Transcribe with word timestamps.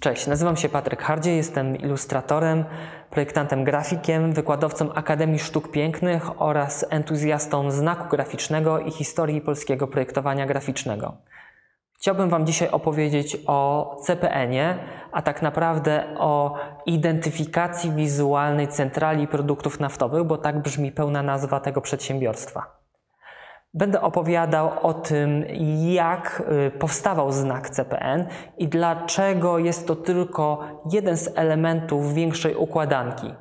Cześć, 0.00 0.26
nazywam 0.26 0.56
się 0.56 0.68
Patryk 0.68 1.02
Hardzie, 1.02 1.36
jestem 1.36 1.76
ilustratorem, 1.76 2.64
projektantem 3.10 3.64
grafikiem, 3.64 4.32
wykładowcą 4.32 4.92
Akademii 4.92 5.38
Sztuk 5.38 5.70
Pięknych 5.70 6.42
oraz 6.42 6.86
entuzjastą 6.90 7.70
znaku 7.70 8.08
graficznego 8.08 8.80
i 8.80 8.90
historii 8.90 9.40
polskiego 9.40 9.86
projektowania 9.86 10.46
graficznego. 10.46 11.16
Chciałbym 12.00 12.28
Wam 12.28 12.46
dzisiaj 12.46 12.68
opowiedzieć 12.70 13.36
o 13.46 13.96
CPN-ie, 14.02 14.78
a 15.12 15.22
tak 15.22 15.42
naprawdę 15.42 16.04
o 16.18 16.54
identyfikacji 16.86 17.90
wizualnej 17.90 18.68
centrali 18.68 19.26
produktów 19.26 19.80
naftowych, 19.80 20.24
bo 20.24 20.38
tak 20.38 20.62
brzmi 20.62 20.92
pełna 20.92 21.22
nazwa 21.22 21.60
tego 21.60 21.80
przedsiębiorstwa. 21.80 22.80
Będę 23.74 24.00
opowiadał 24.00 24.70
o 24.82 24.94
tym, 24.94 25.44
jak 25.92 26.42
y, 26.66 26.70
powstawał 26.70 27.32
znak 27.32 27.70
CPN 27.70 28.26
i 28.58 28.68
dlaczego 28.68 29.58
jest 29.58 29.86
to 29.86 29.96
tylko 29.96 30.64
jeden 30.92 31.16
z 31.16 31.38
elementów 31.38 32.14
większej 32.14 32.54
układanki. 32.54 33.34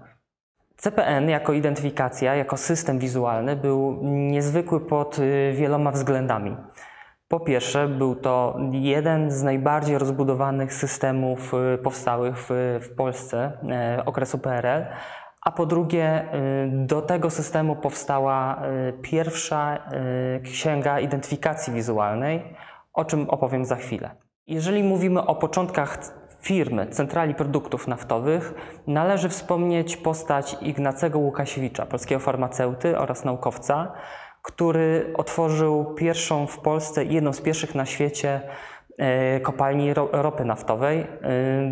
CPN 0.78 1.30
jako 1.30 1.54
identyfikacja, 1.54 2.36
jako 2.36 2.58
system 2.58 3.00
wizualny 3.00 3.56
był 3.56 4.00
niezwykły 4.04 4.80
pod 4.80 5.20
y, 5.20 5.54
wieloma 5.56 5.92
względami. 5.92 6.56
Po 7.30 7.40
pierwsze, 7.40 7.88
był 7.88 8.16
to 8.16 8.58
jeden 8.72 9.32
z 9.32 9.44
najbardziej 9.44 9.98
rozbudowanych 9.98 10.74
systemów 10.74 11.54
y, 11.74 11.78
powstałych 11.78 12.36
w, 12.50 12.90
Polsce 12.98 13.52
okresu 14.06 14.38
PRL, 14.38 14.86
a 15.42 15.52
po 15.52 15.66
drugie, 15.66 16.24
y, 16.24 16.86
do 16.86 17.02
tego 17.02 17.30
systemu 17.30 17.76
powstała 17.76 18.62
y, 18.90 18.94
pierwsza 19.02 19.78
y, 20.38 20.42
księga 20.42 21.00
identyfikacji 21.00 21.74
wizualnej, 21.74 22.56
o 22.94 23.06
czym 23.06 23.30
opowiem 23.30 23.66
za 23.66 23.76
chwilę. 23.76 24.10
Jeżeli 24.48 24.84
mówimy 24.84 25.26
o 25.26 25.36
początkach 25.36 25.98
firmy 26.42 26.88
Centrali 26.88 27.36
Produktów 27.36 27.88
Naftowych, 27.88 28.54
należy 28.88 29.30
wspomnieć 29.30 29.98
postać 29.98 30.58
Ignacego 30.62 31.20
Łukasiewicza, 31.20 31.86
polskiego 31.86 32.20
farmaceuty 32.20 32.98
oraz 32.98 33.26
naukowca, 33.26 33.92
który 34.42 35.14
otworzył 35.18 35.94
pierwszą 35.96 36.48
w 36.48 36.60
Polsce 36.60 37.04
i 37.06 37.14
jedną 37.14 37.34
z 37.34 37.42
pierwszych 37.42 37.76
na 37.76 37.86
świecie 37.86 38.42
E, 39.00 39.40
kopalni 39.40 39.94
ropy 40.12 40.46
naftowej. 40.46 41.00
E, 41.00 41.08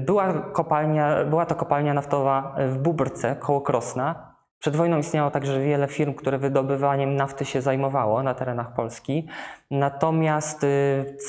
była, 0.06 0.34
kopalnia, 0.34 1.24
była 1.24 1.46
to 1.46 1.56
kopalnia 1.56 1.94
naftowa 1.94 2.56
w 2.68 2.78
Bubrce 2.78 3.36
koło 3.36 3.62
Krosna. 3.62 4.36
Przed 4.60 4.76
wojną 4.76 4.98
istniało 4.98 5.32
także 5.32 5.60
wiele 5.60 5.88
firm, 5.88 6.14
które 6.14 6.38
wydobywaniem 6.38 7.16
nafty 7.16 7.46
się 7.46 7.62
zajmowało 7.62 8.24
na 8.24 8.34
terenach 8.34 8.74
Polski. 8.74 9.28
Natomiast 9.72 10.64
e, 10.64 10.68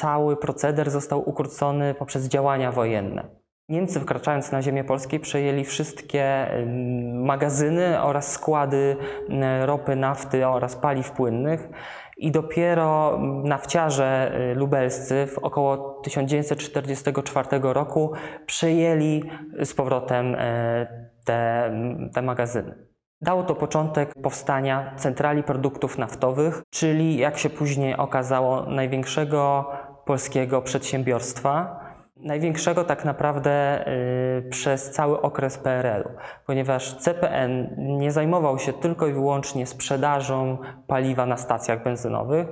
cały 0.01 0.37
proceder 0.37 0.91
został 0.91 1.29
ukrócony 1.29 1.95
poprzez 1.95 2.29
działania 2.29 2.73
wojenne. 2.73 3.38
Niemcy 3.69 4.01
wkraczając 4.01 4.53
na 4.53 4.63
ziemię 4.63 4.85
polskie 4.85 5.21
przejęli 5.21 5.65
wszystkie 5.65 6.51
magazyny 7.15 8.03
oraz 8.03 8.33
składy 8.33 8.97
ropy, 9.61 9.97
nafty 9.97 10.47
oraz 10.47 10.77
paliw 10.77 11.11
płynnych 11.11 11.69
i 12.17 12.31
dopiero 12.31 13.19
nafciarze 13.45 14.33
y, 14.53 14.55
lubelscy 14.55 15.27
w 15.27 15.39
około 15.39 16.01
1944 16.03 17.49
roku 17.63 18.13
przejęli 18.47 19.23
z 19.63 19.75
powrotem 19.75 20.35
y, 20.35 20.39
te, 21.25 21.71
te 22.15 22.23
magazyny. 22.23 22.75
Dało 23.21 23.43
to 23.43 23.55
początek 23.55 24.15
powstania 24.23 24.95
centrali 24.97 25.43
produktów 25.43 25.99
naftowych, 25.99 26.63
czyli 26.71 27.17
jak 27.17 27.39
się 27.39 27.51
później 27.51 27.97
okazało, 27.97 28.67
największego 28.67 29.71
polskiego 30.05 30.63
przedsiębiorstwa, 30.63 31.88
największego 32.21 32.85
tak 32.85 33.05
naprawdę 33.05 33.85
y, 34.39 34.49
przez 34.51 34.91
cały 34.91 35.21
okres 35.21 35.59
PRL-u, 35.59 36.11
ponieważ 36.47 36.95
CPN 36.95 37.75
nie 37.79 38.13
zajmował 38.13 38.59
się 38.59 38.73
tylko 38.73 39.07
i 39.07 39.13
wyłącznie 39.13 39.67
sprzedażą 39.67 40.59
paliwa 40.87 41.27
na 41.27 41.37
stacjach 41.37 41.83
benzynowych, 41.83 42.49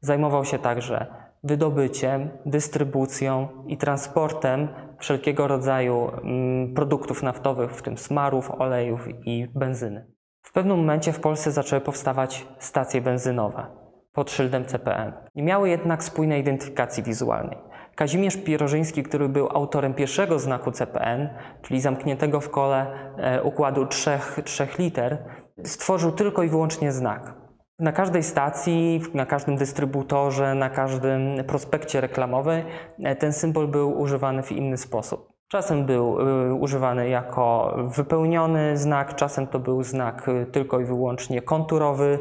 zajmował 0.00 0.44
się 0.44 0.58
także 0.58 1.06
wydobyciem, 1.44 2.30
dystrybucją 2.46 3.48
i 3.66 3.76
transportem 3.76 4.68
wszelkiego 4.98 5.48
rodzaju 5.48 6.10
mm, 6.22 6.74
produktów 6.74 7.22
naftowych, 7.22 7.70
w 7.70 7.82
tym 7.82 7.98
smarów, 7.98 8.50
olejów 8.50 9.08
i 9.26 9.48
benzyny. 9.54 10.06
W 10.42 10.52
pewnym 10.52 10.76
momencie 10.76 11.12
w 11.12 11.20
Polsce 11.20 11.50
zaczęły 11.50 11.80
powstawać 11.80 12.46
stacje 12.58 13.00
benzynowe 13.00 13.66
pod 14.12 14.30
szyldem 14.30 14.64
CPN. 14.64 15.12
Nie 15.34 15.42
miały 15.42 15.68
jednak 15.68 16.04
spójnej 16.04 16.40
identyfikacji 16.40 17.02
wizualnej. 17.02 17.58
Kazimierz 18.00 18.36
Pierożyński, 18.36 19.02
który 19.02 19.28
był 19.28 19.48
autorem 19.50 19.94
pierwszego 19.94 20.38
znaku 20.38 20.72
CPN, 20.72 21.28
czyli 21.62 21.80
zamkniętego 21.80 22.40
w 22.40 22.50
kole 22.50 22.86
e, 23.16 23.42
układu 23.42 23.86
trzech, 23.86 24.40
trzech 24.44 24.78
liter, 24.78 25.18
stworzył 25.64 26.12
tylko 26.12 26.42
i 26.42 26.48
wyłącznie 26.48 26.92
znak. 26.92 27.34
Na 27.78 27.92
każdej 27.92 28.22
stacji, 28.22 29.02
na 29.14 29.26
każdym 29.26 29.56
dystrybutorze, 29.56 30.54
na 30.54 30.70
każdym 30.70 31.44
prospekcie 31.46 32.00
reklamowym 32.00 32.62
e, 33.04 33.16
ten 33.16 33.32
symbol 33.32 33.68
był 33.68 34.00
używany 34.00 34.42
w 34.42 34.52
inny 34.52 34.76
sposób. 34.76 35.28
Czasem 35.48 35.86
był 35.86 36.20
e, 36.20 36.54
używany 36.54 37.08
jako 37.08 37.76
wypełniony 37.96 38.76
znak, 38.76 39.14
czasem 39.14 39.46
to 39.46 39.58
był 39.58 39.82
znak 39.82 40.26
tylko 40.52 40.80
i 40.80 40.84
wyłącznie 40.84 41.42
konturowy. 41.42 42.18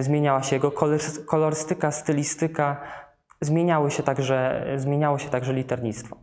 Zmieniała 0.00 0.42
się 0.42 0.56
jego 0.56 0.72
kolorystyka, 1.26 1.90
stylistyka, 1.90 2.80
zmieniały 3.40 3.90
się 3.90 4.02
także, 4.02 4.66
zmieniało 4.76 5.18
się 5.18 5.28
także 5.28 5.52
liternictwo. 5.52 6.16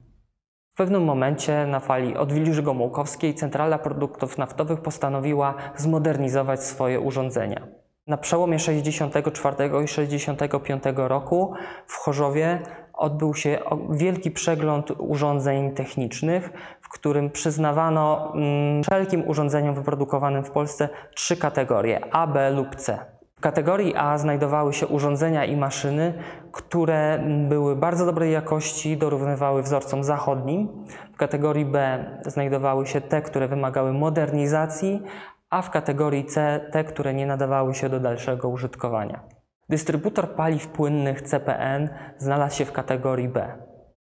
W 0.73 0.77
pewnym 0.77 1.03
momencie 1.03 1.65
na 1.67 1.79
fali 1.79 2.17
od 2.17 2.33
Wilży-Gomułkowskiej 2.33 3.33
Centrala 3.33 3.77
Produktów 3.77 4.37
Naftowych 4.37 4.81
postanowiła 4.81 5.53
zmodernizować 5.75 6.63
swoje 6.63 6.99
urządzenia. 6.99 7.67
Na 8.07 8.17
przełomie 8.17 8.59
64 8.59 9.55
i 9.83 9.87
65 9.87 10.83
roku 10.95 11.53
w 11.87 11.95
Chorzowie 11.95 12.59
odbył 12.93 13.33
się 13.33 13.59
wielki 13.89 14.31
przegląd 14.31 14.91
urządzeń 14.97 15.71
technicznych, 15.71 16.49
w 16.81 16.89
którym 16.89 17.29
przyznawano 17.29 18.33
mm, 18.35 18.83
wszelkim 18.83 19.27
urządzeniom 19.27 19.75
wyprodukowanym 19.75 20.43
w 20.43 20.51
Polsce 20.51 20.89
trzy 21.15 21.37
kategorie 21.37 22.13
A, 22.13 22.27
B 22.27 22.49
lub 22.49 22.75
C. 22.75 23.16
W 23.37 23.41
kategorii 23.41 23.95
A 23.95 24.17
znajdowały 24.17 24.73
się 24.73 24.87
urządzenia 24.87 25.45
i 25.45 25.57
maszyny, 25.57 26.13
które 26.51 27.23
były 27.49 27.75
bardzo 27.75 28.05
dobrej 28.05 28.31
jakości, 28.31 28.97
dorównywały 28.97 29.63
wzorcom 29.63 30.03
zachodnim. 30.03 30.85
W 31.13 31.17
kategorii 31.17 31.65
B 31.65 32.05
znajdowały 32.25 32.87
się 32.87 33.01
te, 33.01 33.21
które 33.21 33.47
wymagały 33.47 33.93
modernizacji, 33.93 35.03
a 35.49 35.61
w 35.61 35.69
kategorii 35.69 36.25
C 36.25 36.65
te, 36.71 36.83
które 36.83 37.13
nie 37.13 37.25
nadawały 37.25 37.75
się 37.75 37.89
do 37.89 37.99
dalszego 37.99 38.49
użytkowania. 38.49 39.19
Dystrybutor 39.69 40.35
paliw 40.35 40.67
płynnych 40.67 41.21
CPN 41.21 41.89
znalazł 42.17 42.55
się 42.55 42.65
w 42.65 42.71
kategorii 42.71 43.29
B. 43.29 43.53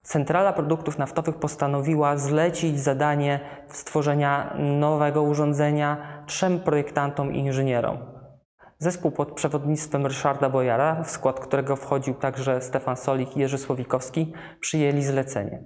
Centrala 0.02 0.52
Produktów 0.52 0.98
Naftowych 0.98 1.36
postanowiła 1.36 2.16
zlecić 2.16 2.80
zadanie 2.80 3.40
stworzenia 3.68 4.54
nowego 4.58 5.22
urządzenia 5.22 5.96
trzem 6.26 6.60
projektantom 6.60 7.34
i 7.34 7.38
inżynierom. 7.38 8.15
Zespół 8.78 9.10
pod 9.10 9.32
przewodnictwem 9.32 10.06
Ryszarda 10.06 10.50
Bojara, 10.50 11.02
w 11.02 11.10
skład 11.10 11.40
którego 11.40 11.76
wchodził 11.76 12.14
także 12.14 12.60
Stefan 12.60 12.96
Solik 12.96 13.36
i 13.36 13.40
Jerzy 13.40 13.58
Słowikowski, 13.58 14.32
przyjęli 14.60 15.02
zlecenie. 15.02 15.64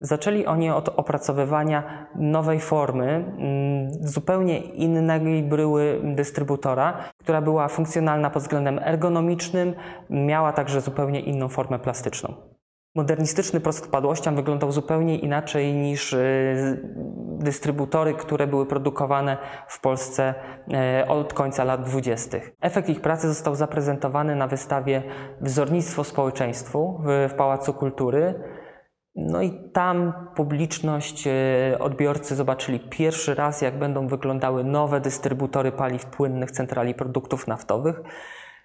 Zaczęli 0.00 0.46
oni 0.46 0.70
od 0.70 0.88
opracowywania 0.88 2.08
nowej 2.16 2.60
formy, 2.60 3.04
mm, 3.04 3.90
zupełnie 4.08 4.58
innej 4.58 5.42
bryły 5.42 6.00
dystrybutora, 6.04 6.98
która 7.18 7.42
była 7.42 7.68
funkcjonalna 7.68 8.30
pod 8.30 8.42
względem 8.42 8.78
ergonomicznym, 8.78 9.74
miała 10.10 10.52
także 10.52 10.80
zupełnie 10.80 11.20
inną 11.20 11.48
formę 11.48 11.78
plastyczną. 11.78 12.51
Modernistyczny 12.94 13.60
proces 13.60 13.88
padłościan 13.88 14.36
wyglądał 14.36 14.72
zupełnie 14.72 15.18
inaczej 15.18 15.74
niż 15.74 16.12
y, 16.12 16.90
dystrybutory, 17.38 18.14
które 18.14 18.46
były 18.46 18.66
produkowane 18.66 19.36
w 19.68 19.80
Polsce 19.80 20.34
y, 21.02 21.08
od 21.08 21.34
końca 21.34 21.64
lat 21.64 21.84
20. 21.84 22.38
Efekt 22.60 22.88
ich 22.88 23.00
pracy 23.00 23.28
został 23.28 23.54
zaprezentowany 23.54 24.36
na 24.36 24.46
wystawie 24.46 25.02
Wzornictwo 25.40 26.04
społeczeństwu 26.04 27.00
w 27.28 27.34
Pałacu 27.36 27.74
Kultury. 27.74 28.34
No 29.14 29.42
i 29.42 29.70
tam 29.72 30.12
publiczność, 30.34 31.26
y, 31.26 31.78
odbiorcy 31.78 32.34
zobaczyli 32.36 32.80
pierwszy 32.80 33.34
raz, 33.34 33.62
jak 33.62 33.78
będą 33.78 34.08
wyglądały 34.08 34.64
nowe 34.64 35.00
dystrybutory 35.00 35.72
paliw 35.72 36.06
płynnych 36.06 36.50
centrali 36.50 36.94
produktów 36.94 37.46
naftowych. 37.46 38.00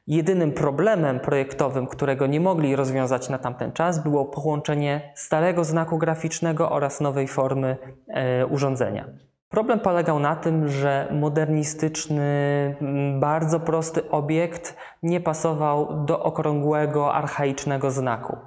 Jedynym 0.08 0.52
problemem 0.52 1.20
projektowym, 1.20 1.88
którego 1.88 2.28
nie 2.28 2.40
mogli 2.40 2.76
rozwiązać 2.76 3.30
na 3.30 3.38
tamten 3.38 3.72
czas, 3.72 4.04
było 4.04 4.26
połączenie 4.26 5.12
starego 5.16 5.64
znaku 5.64 5.98
graficznego 5.98 6.72
oraz 6.72 7.02
nowej 7.02 7.28
formy 7.28 7.78
e, 8.08 8.46
urządzenia. 8.46 9.06
Problem 9.50 9.80
polegał 9.80 10.20
na 10.20 10.36
tym, 10.36 10.68
że 10.68 11.08
modernistyczny, 11.12 12.24
mm, 12.82 13.20
bardzo 13.20 13.60
prosty 13.60 14.10
obiekt 14.10 14.78
nie 15.04 15.22
pasował 15.22 16.06
do 16.06 16.24
okrągłego, 16.24 17.14
archaicznego 17.14 17.92
znaku. 17.92 18.38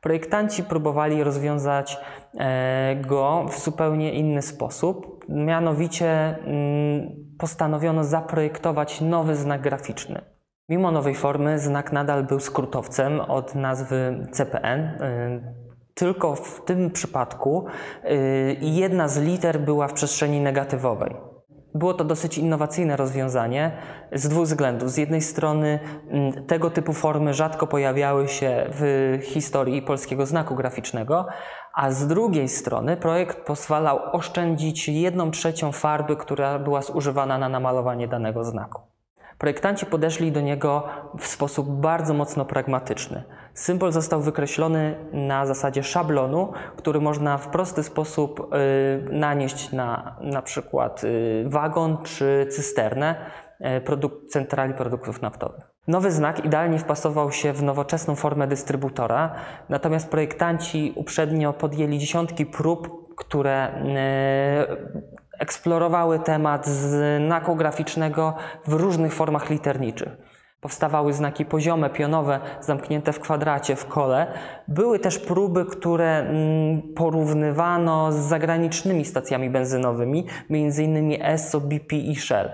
Projektanci 0.00 0.62
próbowali 0.62 1.24
rozwiązać 1.24 1.98
e, 2.38 2.96
go 2.96 3.46
w 3.48 3.58
zupełnie 3.58 4.12
inny 4.12 4.42
sposób. 4.42 5.24
Mianowicie 5.28 6.08
mm, 6.10 7.10
postanowiono 7.38 8.04
zaprojektować 8.04 9.00
nowy 9.00 9.36
znak 9.36 9.60
graficzny. 9.60 10.35
Mimo 10.68 10.90
nowej 10.90 11.14
formy, 11.14 11.58
znak 11.58 11.92
nadal 11.92 12.24
był 12.24 12.40
skrótowcem 12.40 13.20
od 13.20 13.54
nazwy 13.54 14.26
CPN. 14.32 14.80
E, 14.80 15.54
tylko 15.94 16.34
w 16.34 16.64
tym 16.64 16.90
przypadku 16.90 17.66
y, 18.04 18.56
jedna 18.60 19.08
z 19.08 19.18
liter 19.18 19.60
była 19.60 19.88
w 19.88 19.92
przestrzeni 19.92 20.40
negatywowej. 20.40 21.16
Było 21.74 21.94
to 21.94 22.04
dosyć 22.04 22.38
innowacyjne 22.38 22.96
rozwiązanie 22.96 23.72
z 24.12 24.28
dwóch 24.28 24.44
względów. 24.44 24.90
Z 24.90 24.96
jednej 24.96 25.22
strony 25.22 25.78
mm, 26.10 26.46
tego 26.46 26.70
typu 26.70 26.92
formy 26.92 27.34
rzadko 27.34 27.66
pojawiały 27.66 28.28
się 28.28 28.66
w 28.70 29.18
historii 29.22 29.82
polskiego 29.82 30.26
znaku 30.26 30.54
graficznego, 30.54 31.26
a 31.74 31.90
z 31.90 32.06
drugiej 32.06 32.48
strony 32.48 32.96
projekt 32.96 33.46
pozwalał 33.46 33.98
oszczędzić 34.12 34.88
jedną 34.88 35.30
trzecią 35.30 35.72
farby, 35.72 36.16
która 36.16 36.58
była 36.58 36.82
zużywana 36.82 37.38
na 37.38 37.48
namalowanie 37.48 38.08
danego 38.08 38.44
znaku. 38.44 38.95
Projektanci 39.38 39.86
podeszli 39.86 40.32
do 40.32 40.40
niego 40.40 40.88
w 41.18 41.26
sposób 41.26 41.68
bardzo 41.68 42.14
mocno 42.14 42.44
pragmatyczny. 42.44 43.22
Symbol 43.54 43.92
został 43.92 44.20
wykreślony 44.20 44.96
na 45.12 45.46
zasadzie 45.46 45.82
szablonu, 45.82 46.52
który 46.76 47.00
można 47.00 47.38
w 47.38 47.48
prosty 47.48 47.82
sposób 47.82 48.40
y, 48.40 49.12
nanieść 49.12 49.72
na 49.72 50.16
na 50.20 50.42
przykład 50.42 51.04
y, 51.04 51.44
wagon 51.46 51.98
czy 52.02 52.46
cysternę 52.50 53.14
y, 53.60 53.80
produk 53.80 54.12
centrali 54.28 54.74
produktów 54.74 55.22
naftowych. 55.22 55.64
Nowy 55.88 56.10
znak 56.10 56.44
idealnie 56.44 56.78
wpasował 56.78 57.32
się 57.32 57.52
w 57.52 57.62
nowoczesną 57.62 58.14
formę 58.14 58.46
dystrybutora, 58.46 59.34
natomiast 59.68 60.10
projektanci 60.10 60.92
uprzednio 60.96 61.52
podjęli 61.52 61.98
dziesiątki 61.98 62.46
prób, 62.46 63.14
które 63.16 63.82
eksplorowały 65.38 66.18
temat 66.18 66.66
znaku 66.66 67.56
graficznego 67.56 68.34
w 68.66 68.72
różnych 68.72 69.14
formach 69.14 69.50
literniczych. 69.50 70.16
Powstawały 70.60 71.12
znaki 71.12 71.44
poziome, 71.44 71.90
pionowe, 71.90 72.40
zamknięte 72.60 73.12
w 73.12 73.20
kwadracie, 73.20 73.76
w 73.76 73.86
kole. 73.86 74.26
Były 74.68 74.98
też 74.98 75.18
próby, 75.18 75.64
które 75.64 76.18
mm, 76.18 76.82
porównywano 76.94 78.12
z 78.12 78.16
zagranicznymi 78.16 79.04
stacjami 79.04 79.50
benzynowymi, 79.50 80.26
m.in. 80.50 81.22
Esso, 81.22 81.60
BP 81.60 81.96
i 81.96 82.16
Shell. 82.16 82.50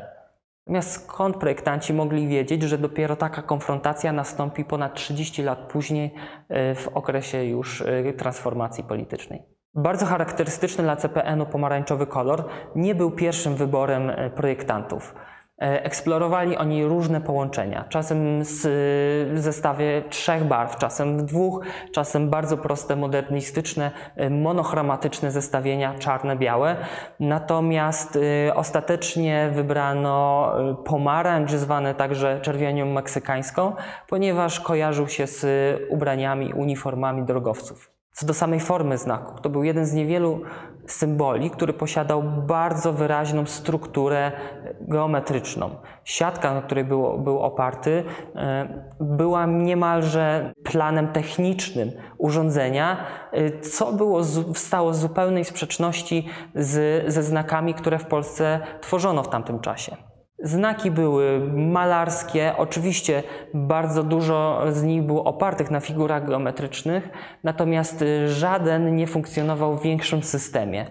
Natomiast 0.67 0.93
skąd 0.93 1.37
projektanci 1.37 1.95
mogli 1.95 2.29
wiedzieć, 2.29 2.63
że 2.63 2.79
dopiero 2.79 3.17
taka 3.17 3.43
konfrontacja 3.43 4.13
nastąpi 4.13 4.65
ponad 4.65 4.95
30 4.95 5.43
lat 5.43 5.59
później 5.59 6.15
y, 6.51 6.75
w 6.75 6.89
okresie 6.95 7.45
już 7.45 7.81
y, 7.81 8.15
transformacji 8.19 8.85
politycznej? 8.85 9.52
Bardzo 9.75 10.07
charakterystyczny 10.07 10.85
dla 10.85 10.97
CPN-u 10.97 11.47
pomarańczowy 11.47 12.07
kolor 12.07 12.45
nie 12.77 12.95
był 12.95 13.11
pierwszym 13.11 13.55
wyborem 13.55 14.11
e, 14.11 14.31
projektantów. 14.31 15.15
E, 15.63 15.85
eksplorowali 15.85 16.57
oni 16.57 16.85
różne 16.85 17.21
połączenia, 17.21 17.85
czasem 17.89 18.43
w 18.45 19.35
zestawie 19.35 20.03
trzech 20.09 20.45
barw, 20.45 20.77
czasem 20.77 21.19
w 21.19 21.23
dwóch, 21.23 21.65
czasem 21.93 22.31
bardzo 22.31 22.57
proste, 22.57 22.97
modernistyczne, 22.97 23.91
e, 24.17 24.31
monochromatyczne 24.31 25.31
zestawienia 25.31 25.95
czarne-białe. 25.99 26.77
Natomiast 27.21 28.19
ostatecznie 28.55 29.51
wybrano 29.53 30.53
pomarańcz, 30.85 31.51
zwany 31.51 31.95
także 31.95 32.41
czerwienią 32.41 32.87
meksykańską, 32.87 33.73
ponieważ 34.09 34.61
kojarzył 34.61 35.09
się 35.09 35.27
z 35.27 35.47
ubraniami, 35.91 36.53
uniformami 36.53 37.23
drogowców. 37.23 37.92
Co 38.13 38.27
do 38.27 38.35
samej 38.35 38.61
formy 38.61 38.99
znaku, 38.99 39.41
to 39.41 39.51
był 39.51 39.65
jeden 39.65 39.87
z 39.87 39.93
niewielu 39.93 40.41
symboli, 40.87 41.51
który 41.51 41.73
posiadał 41.73 42.23
bardzo 42.23 42.93
wyraźną 42.93 43.47
strukturę 43.47 44.33
geometryczną. 44.81 45.71
Siatka, 46.05 46.55
na 46.55 46.63
której 46.63 46.85
był, 46.85 47.41
oparty, 47.41 48.05
e, 48.35 48.69
była 49.01 49.47
niemalże 49.47 50.53
planem 50.65 51.09
technicznym 51.09 51.91
urządzenia, 52.19 52.97
e, 53.33 53.61
co 53.61 53.93
było, 53.93 54.25
stało 54.55 54.91
w 54.91 54.97
zupełnej 54.97 55.45
sprzeczności 55.45 56.29
z, 56.55 57.05
ze 57.13 57.23
znakami, 57.23 57.75
które 57.75 57.99
w 57.99 58.07
Polsce 58.07 58.61
tworzono 58.81 59.23
w 59.23 59.29
tamtym 59.29 59.61
czasie. 59.61 60.12
Znaki 60.43 60.91
były 60.91 61.41
malarskie, 61.55 62.55
oczywiście 62.57 63.23
bardzo 63.55 64.03
dużo 64.03 64.63
z 64.71 64.83
nich 64.83 65.03
było 65.03 65.25
opartych 65.25 65.71
na 65.71 65.81
figurach 65.81 66.27
geometrycznych, 66.27 67.09
natomiast 67.45 68.05
żaden 68.27 68.97
nie 68.97 69.07
funkcjonował 69.07 69.77
w 69.77 69.83
większym 69.83 70.23
systemie. 70.23 70.87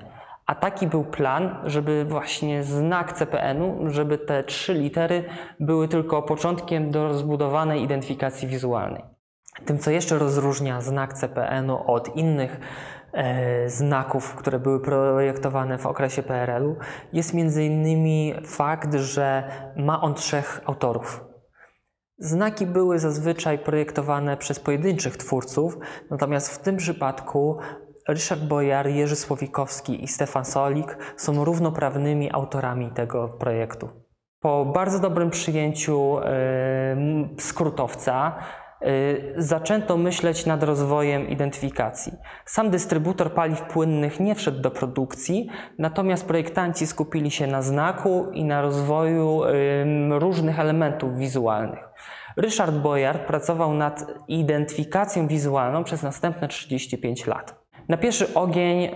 A 0.46 0.56
taki 0.56 0.88
był 0.88 1.04
plan, 1.04 1.56
żeby 1.66 2.06
właśnie 2.06 2.64
znak 2.64 3.14
CPN-u, 3.14 3.90
żeby 3.90 4.18
te 4.18 4.44
trzy 4.44 4.74
litery 4.74 5.24
były 5.60 5.88
tylko 5.88 6.22
początkiem 6.22 6.92
do 6.92 7.08
rozbudowanej 7.08 7.82
identyfikacji 7.84 8.48
wizualnej. 8.48 9.04
Tym, 9.66 9.80
co 9.80 9.92
jeszcze 9.92 10.18
rozróżnia 10.18 10.82
znak 10.82 11.14
CPN-u 11.14 11.92
od 11.92 12.16
innych 12.16 12.60
znaków, 13.68 14.36
które 14.36 14.60
były 14.60 14.80
projektowane 14.80 15.78
w 15.78 15.86
okresie 15.86 16.24
PRL-u, 16.24 16.76
jest 17.14 17.34
między 17.34 17.64
innymi 17.64 18.34
fakt, 18.46 18.94
że 18.94 19.44
ma 19.76 20.02
on 20.02 20.14
trzech 20.14 20.62
autorów. 20.66 21.24
Znaki 22.18 22.66
były 22.66 23.00
zazwyczaj 23.00 23.60
projektowane 23.60 24.38
przez 24.38 24.60
pojedynczych 24.60 25.18
twórców, 25.18 25.78
natomiast 26.12 26.50
w 26.50 26.58
tym 26.58 26.78
przypadku 26.78 27.58
Ryszard 28.08 28.42
Bojar, 28.42 28.88
Jerzy 28.88 29.16
Słowikowski 29.16 30.04
i 30.04 30.08
Stefan 30.08 30.46
Solik 30.46 30.98
są 31.18 31.46
równoprawnymi 31.46 32.32
autorami 32.32 32.92
tego 32.92 33.30
projektu. 33.30 33.90
Po 34.40 34.66
bardzo 34.66 35.00
dobrym 35.00 35.30
przyjęciu 35.30 36.16
yy, 36.16 37.30
skrótowca, 37.40 38.36
zaczęto 39.38 39.98
myśleć 39.98 40.46
nad 40.46 40.64
rozwojem 40.64 41.30
identyfikacji. 41.30 42.14
Sam 42.46 42.70
dystrybutor 42.70 43.34
paliw 43.34 43.62
płynnych 43.62 44.20
nie 44.20 44.36
wszedł 44.36 44.62
do 44.62 44.72
produkcji, 44.72 45.50
natomiast 45.78 46.26
projektanci 46.26 46.88
skupili 46.88 47.32
się 47.32 47.48
na 47.48 47.62
znaku 47.62 48.28
i 48.34 48.44
na 48.44 48.62
rozwoju 48.62 49.42
różnych 50.10 50.60
elementów 50.60 51.18
wizualnych. 51.18 51.92
Ryszard 52.38 52.76
Boyard 52.76 53.22
pracował 53.22 53.74
nad 53.74 54.06
identyfikacją 54.28 55.28
wizualną 55.28 55.84
przez 55.84 56.04
następne 56.04 56.48
35 56.48 57.28
lat. 57.28 57.62
Na 57.90 57.98
pierwszy 57.98 58.34
ogień 58.34 58.84
y, 58.84 58.90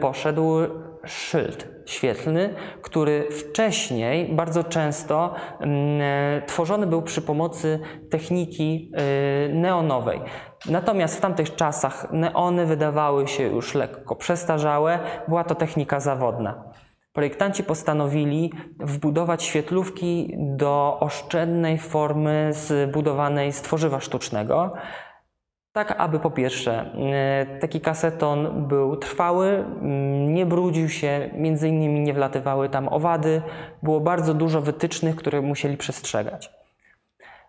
poszedł 0.00 0.56
szyld 1.04 1.68
świetlny, 1.86 2.54
który 2.82 3.28
wcześniej 3.30 4.34
bardzo 4.34 4.64
często 4.64 5.34
mm, 5.60 6.00
e, 6.00 6.42
tworzony 6.46 6.86
był 6.86 7.02
przy 7.02 7.22
pomocy 7.22 7.80
techniki 8.10 8.92
e, 8.94 9.48
neonowej. 9.48 10.20
Natomiast 10.66 11.16
w 11.16 11.20
tamtych 11.20 11.54
czasach 11.56 12.12
neony 12.12 12.66
wydawały 12.66 13.28
się 13.28 13.42
już 13.42 13.74
lekko 13.74 14.16
przestarzałe, 14.16 14.98
była 15.28 15.44
to 15.44 15.54
technika 15.54 16.00
zawodna. 16.00 16.64
Projektanci 17.12 17.64
postanowili 17.64 18.52
wbudować 18.78 19.42
świetlówki 19.42 20.34
do 20.38 20.96
oszczędnej 21.00 21.78
formy 21.78 22.50
zbudowanej 22.52 23.52
z 23.52 23.62
tworzywa 23.62 24.00
sztucznego, 24.00 24.72
tak, 25.72 25.94
aby 25.98 26.18
po 26.20 26.30
pierwsze 26.30 26.72
e, 27.12 27.58
taki 27.60 27.80
kaseton 27.80 28.68
był 28.68 28.96
trwały, 28.96 29.48
mm, 29.48 30.34
nie 30.34 30.46
brudził 30.46 30.88
się, 30.88 31.30
między 31.34 31.68
innymi 31.68 32.00
nie 32.00 32.14
wlatywały 32.14 32.68
tam 32.68 32.88
owady, 32.88 33.42
było 33.82 34.00
bardzo 34.00 34.34
dużo 34.34 34.60
wytycznych, 34.60 35.16
które 35.16 35.40
musieli 35.40 35.76
przestrzegać. 35.76 36.50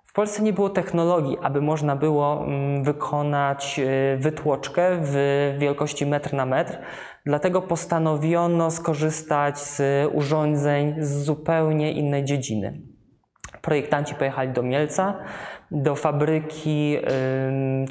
W 0.05 0.13
Polsce 0.13 0.43
nie 0.43 0.53
było 0.53 0.69
technologii, 0.69 1.37
aby 1.41 1.61
można 1.61 1.95
było 1.95 2.43
mm, 2.43 2.83
wykonać 2.83 3.79
e, 3.79 4.17
wytłoczkę 4.17 4.97
w 5.01 5.15
wielkości 5.59 6.05
metr 6.05 6.33
na 6.33 6.45
metr, 6.45 6.77
dlatego 7.25 7.61
postanowiono 7.61 8.71
skorzystać 8.71 9.59
z 9.59 9.81
urządzeń 10.13 10.95
z 10.99 11.23
zupełnie 11.23 11.91
innej 11.91 12.25
dziedziny. 12.25 12.81
Projektanci 13.61 14.15
pojechali 14.15 14.49
do 14.53 14.63
Mielca, 14.63 15.17
do 15.71 15.95
fabryki 15.95 16.97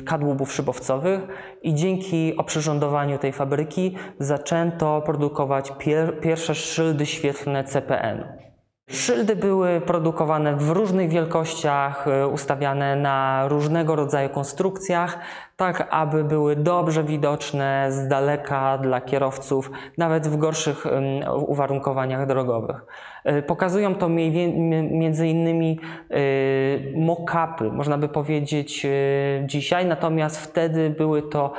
kadłubów 0.07 0.53
szybowcowych 0.53 1.21
i 1.63 1.75
dzięki 1.75 2.37
oprzyrządowaniu 2.37 3.19
tej 3.19 3.33
fabryki 3.33 3.97
zaczęto 4.19 5.03
produkować 5.07 5.73
pier 5.79 6.21
pierwsze 6.21 6.55
szyldy 6.55 7.07
świetlne 7.07 7.65
CPN. 7.65 8.25
Szyldy 8.91 9.37
były 9.37 9.81
produkowane 9.81 10.57
w 10.57 10.71
różnych 10.71 11.11
wielkościach, 11.11 12.07
y, 12.07 12.27
ustawiane 12.27 12.97
na 12.97 13.49
różnego 13.49 13.97
rodzaju 13.97 14.29
konstrukcjach, 14.29 15.19
tak 15.61 15.89
aby 15.91 16.25
były 16.25 16.57
dobrze 16.57 17.05
widoczne 17.05 17.87
z 17.91 18.09
daleka 18.09 18.79
dla 18.79 19.01
kierowców, 19.01 19.71
nawet 19.99 20.29
w 20.29 20.37
gorszych 20.37 20.87
uwarunkowaniach 21.47 22.27
drogowych. 22.27 22.87
E, 23.25 23.43
Pokazują 23.43 23.95
to 23.95 24.09
między 24.09 25.29
innymi 25.29 25.79
e, 26.11 26.17
mock-upy, 26.95 27.73
można 27.73 27.99
by 27.99 28.09
powiedzieć 28.09 28.87
e, 28.87 28.89
dzisiaj, 29.47 29.87
natomiast 29.87 30.41
wtedy 30.41 30.91
były 30.91 31.23
to 31.23 31.53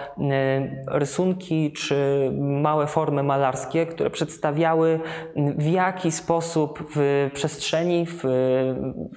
rysunki 0.87 1.71
czy 1.71 2.31
małe 2.39 2.87
formy 2.87 3.23
malarskie, 3.23 3.85
które 3.85 4.09
przedstawiały 4.09 4.99
w 5.35 5.65
jaki 5.65 6.11
sposób 6.11 6.83
w 6.95 7.29
przestrzeni, 7.33 8.05
w, 8.05 8.21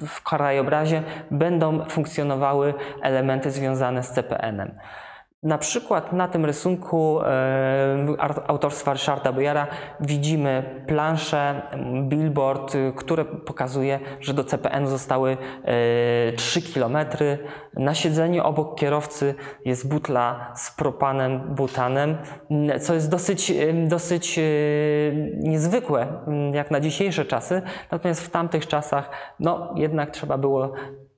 w 0.07 0.23
krajobrazie 0.23 1.03
będą 1.31 1.85
funkcjonowały 1.89 2.75
elementy 3.03 3.51
związane 3.51 4.03
z 4.03 4.11
CPN-em. 4.11 4.74
Na 5.45 5.59
przykład 5.59 6.13
na 6.13 6.29
tym 6.29 6.45
rysunku 6.45 7.21
e, 7.21 8.17
autorstwa 8.47 8.93
Ryszarda 8.93 9.33
Bojara 9.33 9.67
widzimy 10.01 10.85
planszę, 10.87 11.63
m, 11.71 12.09
billboard, 12.09 12.75
y, 12.75 12.93
które 12.97 13.25
pokazuje, 13.25 14.01
że 14.21 14.35
do 14.35 14.45
CPN 14.45 14.87
zostały 14.87 15.37
e, 15.65 16.33
3 16.33 16.63
km. 16.63 16.97
Na 17.75 17.95
siedzeniu 17.95 18.45
obok 18.45 18.79
kierowcy 18.79 19.35
jest 19.65 19.89
butla 19.89 20.53
z 20.57 20.71
propanem, 20.71 21.55
butanem, 21.55 22.19
co 22.81 22.95
jest 22.95 23.11
dosyć, 23.11 23.53
dosyć 23.89 24.39
e, 24.39 24.43
niezwykłe 25.37 26.07
jak 26.53 26.71
na 26.71 26.81
dzisiejsze 26.81 27.25
czasy. 27.25 27.63
Natomiast 27.91 28.23
w 28.23 28.31
tamtych 28.31 28.67
czasach 28.67 29.11
no, 29.41 29.75
jednak 29.77 30.11
trzeba 30.11 30.39
było 30.39 30.73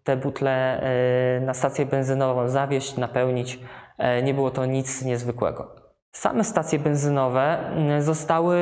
te 0.07 0.17
butle 0.17 0.81
e, 0.83 1.41
na 1.41 1.55
stację 1.55 1.87
benzynową 1.87 2.49
zawieźć, 2.49 2.97
napełnić. 2.97 3.61
E, 3.99 4.23
Nie 4.23 4.35
było 4.35 4.51
to 4.51 4.67
nic 4.67 5.03
niezwykłego. 5.03 5.75
Same 6.13 6.45
stacje 6.45 6.79
benzynowe 6.79 7.59
zostały 7.99 8.59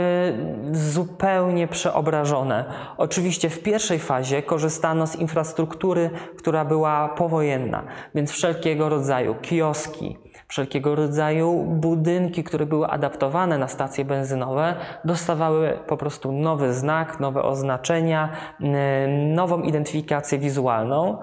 zupełnie 0.73 1.69
przeobrażone. 1.69 2.65
Oczywiście 2.97 3.51
w 3.51 3.63
pierwszej 3.63 3.99
fazie 3.99 4.43
korzystano 4.43 5.07
z 5.07 5.17
infrastruktury, 5.17 6.11
która 6.39 6.65
była 6.65 7.09
powojenna, 7.09 7.85
więc 8.15 8.31
wszelkiego 8.31 8.89
rodzaju 8.89 9.35
kioski, 9.35 10.19
wszelkiego 10.49 10.95
rodzaju 10.95 11.65
budynki, 11.65 12.45
które 12.45 12.67
były 12.67 12.87
adaptowane 12.87 13.59
na 13.59 13.69
stacje 13.69 14.05
benzynowe, 14.05 14.75
dostawały 15.05 15.79
po 15.87 15.97
prostu 15.97 16.33
nowy 16.33 16.75
znak, 16.75 17.21
nowe 17.21 17.43
oznaczenia, 17.43 18.29
mm, 18.61 19.35
nową 19.35 19.63
identyfikację 19.63 20.39
wizualną. 20.39 21.19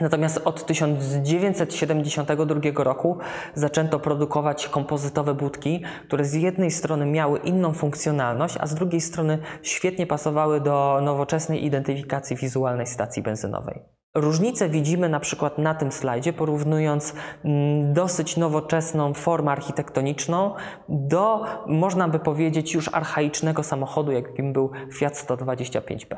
Natomiast 0.00 0.40
od 0.44 0.66
1972 0.66 2.84
roku 2.84 3.18
zaczęto 3.54 4.00
produkować 4.00 4.68
kompozytowe 4.68 5.34
budki, 5.34 5.84
które 6.06 6.24
z 6.24 6.34
jednej 6.34 6.70
strony 6.70 7.06
miały 7.06 7.38
inną 7.38 7.72
funkcjonalność, 7.72 8.56
a 8.60 8.66
z 8.66 8.74
drugiej 8.74 9.00
strony 9.00 9.38
świetnie 9.62 10.06
pasowały 10.06 10.60
do 10.60 11.00
nowoczesnej 11.02 11.64
identyfikacji 11.64 12.36
wizualnej 12.36 12.86
stacji 12.86 13.22
benzynowej. 13.22 14.01
Różnicę 14.14 14.68
widzimy 14.68 15.08
na 15.08 15.20
przykład 15.20 15.58
na 15.58 15.74
tym 15.74 15.92
slajdzie, 15.92 16.32
porównując 16.32 17.14
mm, 17.44 17.92
dosyć 17.92 18.36
nowoczesną 18.36 19.14
formę 19.14 19.52
architektoniczną 19.52 20.54
do, 20.88 21.44
można 21.66 22.08
by 22.08 22.18
powiedzieć, 22.18 22.74
już 22.74 22.94
archaicznego 22.94 23.62
samochodu, 23.62 24.12
jakim 24.12 24.52
był 24.52 24.70
Fiat 24.92 25.14
125P. 25.14 26.16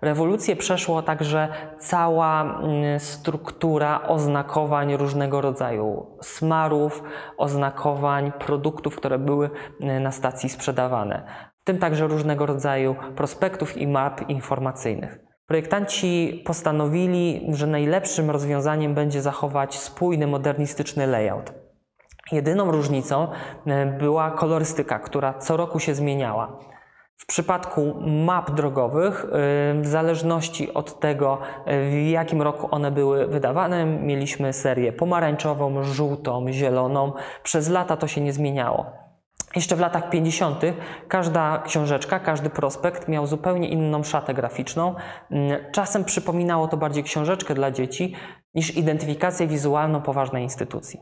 Rewolucję 0.00 0.56
przeszło 0.56 1.02
także 1.02 1.48
cała 1.78 2.42
mm, 2.42 3.00
struktura 3.00 4.08
oznakowań 4.08 4.96
różnego 4.96 5.40
rodzaju 5.40 6.06
smarów, 6.22 7.02
oznakowań 7.36 8.32
produktów, 8.32 8.96
które 8.96 9.18
były 9.18 9.50
mm, 9.80 10.02
na 10.02 10.12
stacji 10.12 10.48
sprzedawane, 10.48 11.22
w 11.60 11.64
tym 11.64 11.78
także 11.78 12.06
różnego 12.06 12.46
rodzaju 12.46 12.96
prospektów 13.16 13.76
i 13.76 13.86
map 13.86 14.28
informacyjnych. 14.28 15.25
Projektanci 15.46 16.42
postanowili, 16.46 17.46
że 17.52 17.66
najlepszym 17.66 18.30
rozwiązaniem 18.30 18.94
będzie 18.94 19.22
zachować 19.22 19.78
spójny, 19.78 20.26
modernistyczny 20.26 21.06
layout. 21.06 21.52
Jedyną 22.32 22.70
różnicą 22.70 23.28
e, 23.66 23.86
była 23.86 24.30
kolorystyka, 24.30 24.98
która 24.98 25.34
co 25.34 25.56
roku 25.56 25.78
się 25.78 25.94
zmieniała. 25.94 26.58
W 27.16 27.26
przypadku 27.26 27.94
map 28.00 28.50
drogowych, 28.50 29.24
y, 29.24 29.28
w 29.80 29.86
zależności 29.86 30.74
od 30.74 31.00
tego, 31.00 31.38
y, 31.68 31.90
w 31.90 32.10
jakim 32.10 32.42
roku 32.42 32.68
one 32.70 32.90
były 32.90 33.26
wydawane, 33.26 33.86
mieliśmy 33.86 34.52
serię 34.52 34.92
pomarańczową, 34.92 35.82
żółtą, 35.82 36.46
zieloną. 36.52 37.12
Przez 37.42 37.68
lata 37.68 37.96
to 37.96 38.06
się 38.06 38.20
nie 38.20 38.32
zmieniało. 38.32 39.05
Jeszcze 39.56 39.76
w 39.76 39.80
latach 39.80 40.10
50. 40.10 40.62
każda 41.08 41.62
książeczka, 41.66 42.20
każdy 42.20 42.50
prospekt 42.50 43.08
miał 43.08 43.26
zupełnie 43.26 43.68
inną 43.68 44.02
szatę 44.02 44.34
graficzną. 44.34 44.94
Mm, 45.30 45.72
Czasem 45.72 46.04
przypominało 46.04 46.68
to 46.68 46.76
bardziej 46.76 47.04
książeczkę 47.04 47.54
dla 47.54 47.70
dzieci 47.70 48.14
niż 48.54 48.76
identyfikację 48.76 49.46
wizualną 49.46 50.02
poważnej 50.02 50.42
instytucji. 50.42 51.00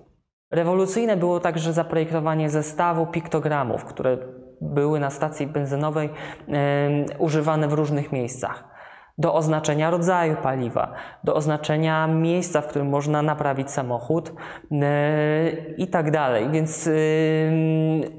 Rewolucyjne 0.51 1.17
było 1.17 1.41
także 1.41 1.73
zaprojektowanie 1.73 2.51
zestawu 2.51 3.07
piktogramów, 3.07 3.85
które 3.85 4.19
były 4.61 5.01
na 5.01 5.11
stacji 5.11 5.47
benzynowej 5.47 6.11
używane 7.19 7.69
w 7.69 7.73
różnych 7.73 8.13
miejscach. 8.13 8.74
Do 9.19 9.35
oznaczenia 9.35 9.91
rodzaju 9.91 10.37
paliwa, 10.37 10.93
do 11.25 11.35
oznaczenia 11.35 12.07
miejsca, 12.07 12.61
w 12.61 12.67
którym 12.67 12.89
można 12.89 13.23
naprawić 13.23 13.71
samochód 13.71 14.33
e, 14.73 15.51
i 15.77 15.87
tak 15.87 16.11
dalej. 16.11 16.51
Więc 16.51 16.87
ym, 16.87 16.95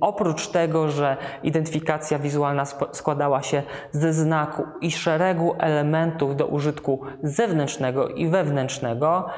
oprócz 0.02 0.48
tego, 0.48 0.90
że 0.90 1.18
identyfikacja 1.44 2.20
wizualna 2.20 2.66
składała 2.92 3.42
się 3.42 3.64
ze 3.92 4.14
znaku 4.14 4.64
i 4.82 4.92
szeregu 4.92 5.56
elementów 5.60 6.36
do 6.36 6.48
użytku 6.48 7.02
zewnętrznego 7.24 8.08
i 8.08 8.28
wewnętrznego, 8.28 9.30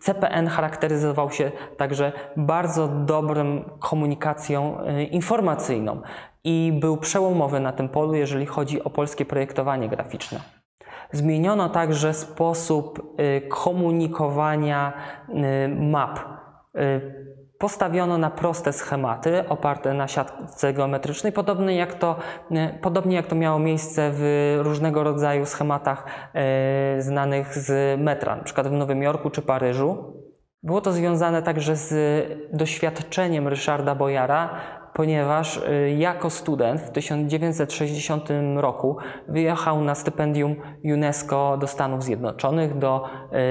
CPN 0.00 0.46
charakteryzował 0.46 1.30
się 1.30 1.52
także 1.76 2.12
bardzo 2.36 2.88
dobrą 2.88 3.64
komunikacją 3.78 4.80
e, 4.80 5.02
informacyjną 5.02 6.00
i 6.44 6.78
był 6.80 6.96
przełomowy 6.96 7.60
na 7.60 7.72
tym 7.72 7.88
polu, 7.88 8.14
jeżeli 8.14 8.46
chodzi 8.46 8.84
o 8.84 8.90
polskie 8.90 9.24
projektowanie 9.24 9.88
graficzne. 9.88 10.59
Zmieniono 11.12 11.68
także 11.68 12.14
sposób 12.14 13.16
y, 13.20 13.48
komunikowania 13.48 14.92
y, 15.28 15.68
map. 15.68 16.18
Y, 16.76 17.20
Postawiono 17.58 18.18
na 18.18 18.30
proste 18.30 18.72
schematy 18.72 19.48
oparte 19.48 19.94
na 19.94 20.08
siatce 20.08 20.72
geometrycznej, 20.72 21.32
podobnie 21.32 21.76
jak 21.76 21.94
to, 21.94 22.16
podobnie 22.80 23.16
jak 23.16 23.26
to 23.26 23.34
miało 23.34 23.58
miejsce 23.58 24.10
w 24.14 24.58
różnego 24.62 25.04
rodzaju 25.04 25.46
schematach 25.46 26.04
znanych 26.98 27.58
z 27.58 28.00
metra, 28.00 28.36
przykład 28.36 28.68
w 28.68 28.72
Nowym 28.72 29.02
Jorku 29.02 29.30
czy 29.30 29.42
Paryżu. 29.42 30.14
Było 30.62 30.80
to 30.80 30.92
związane 30.92 31.42
także 31.42 31.76
z 31.76 31.92
doświadczeniem 32.52 33.48
Ryszarda 33.48 33.94
Bojara, 33.94 34.50
ponieważ 35.00 35.56
y, 35.56 35.96
jako 35.98 36.30
student 36.30 36.80
w 36.80 36.90
1960 36.90 38.28
roku 38.56 38.96
wyjechał 39.28 39.84
na 39.84 39.94
stypendium 39.94 40.56
UNESCO 40.84 41.56
do 41.60 41.66
Stanów 41.66 42.02
Zjednoczonych, 42.02 42.78
do 42.78 43.04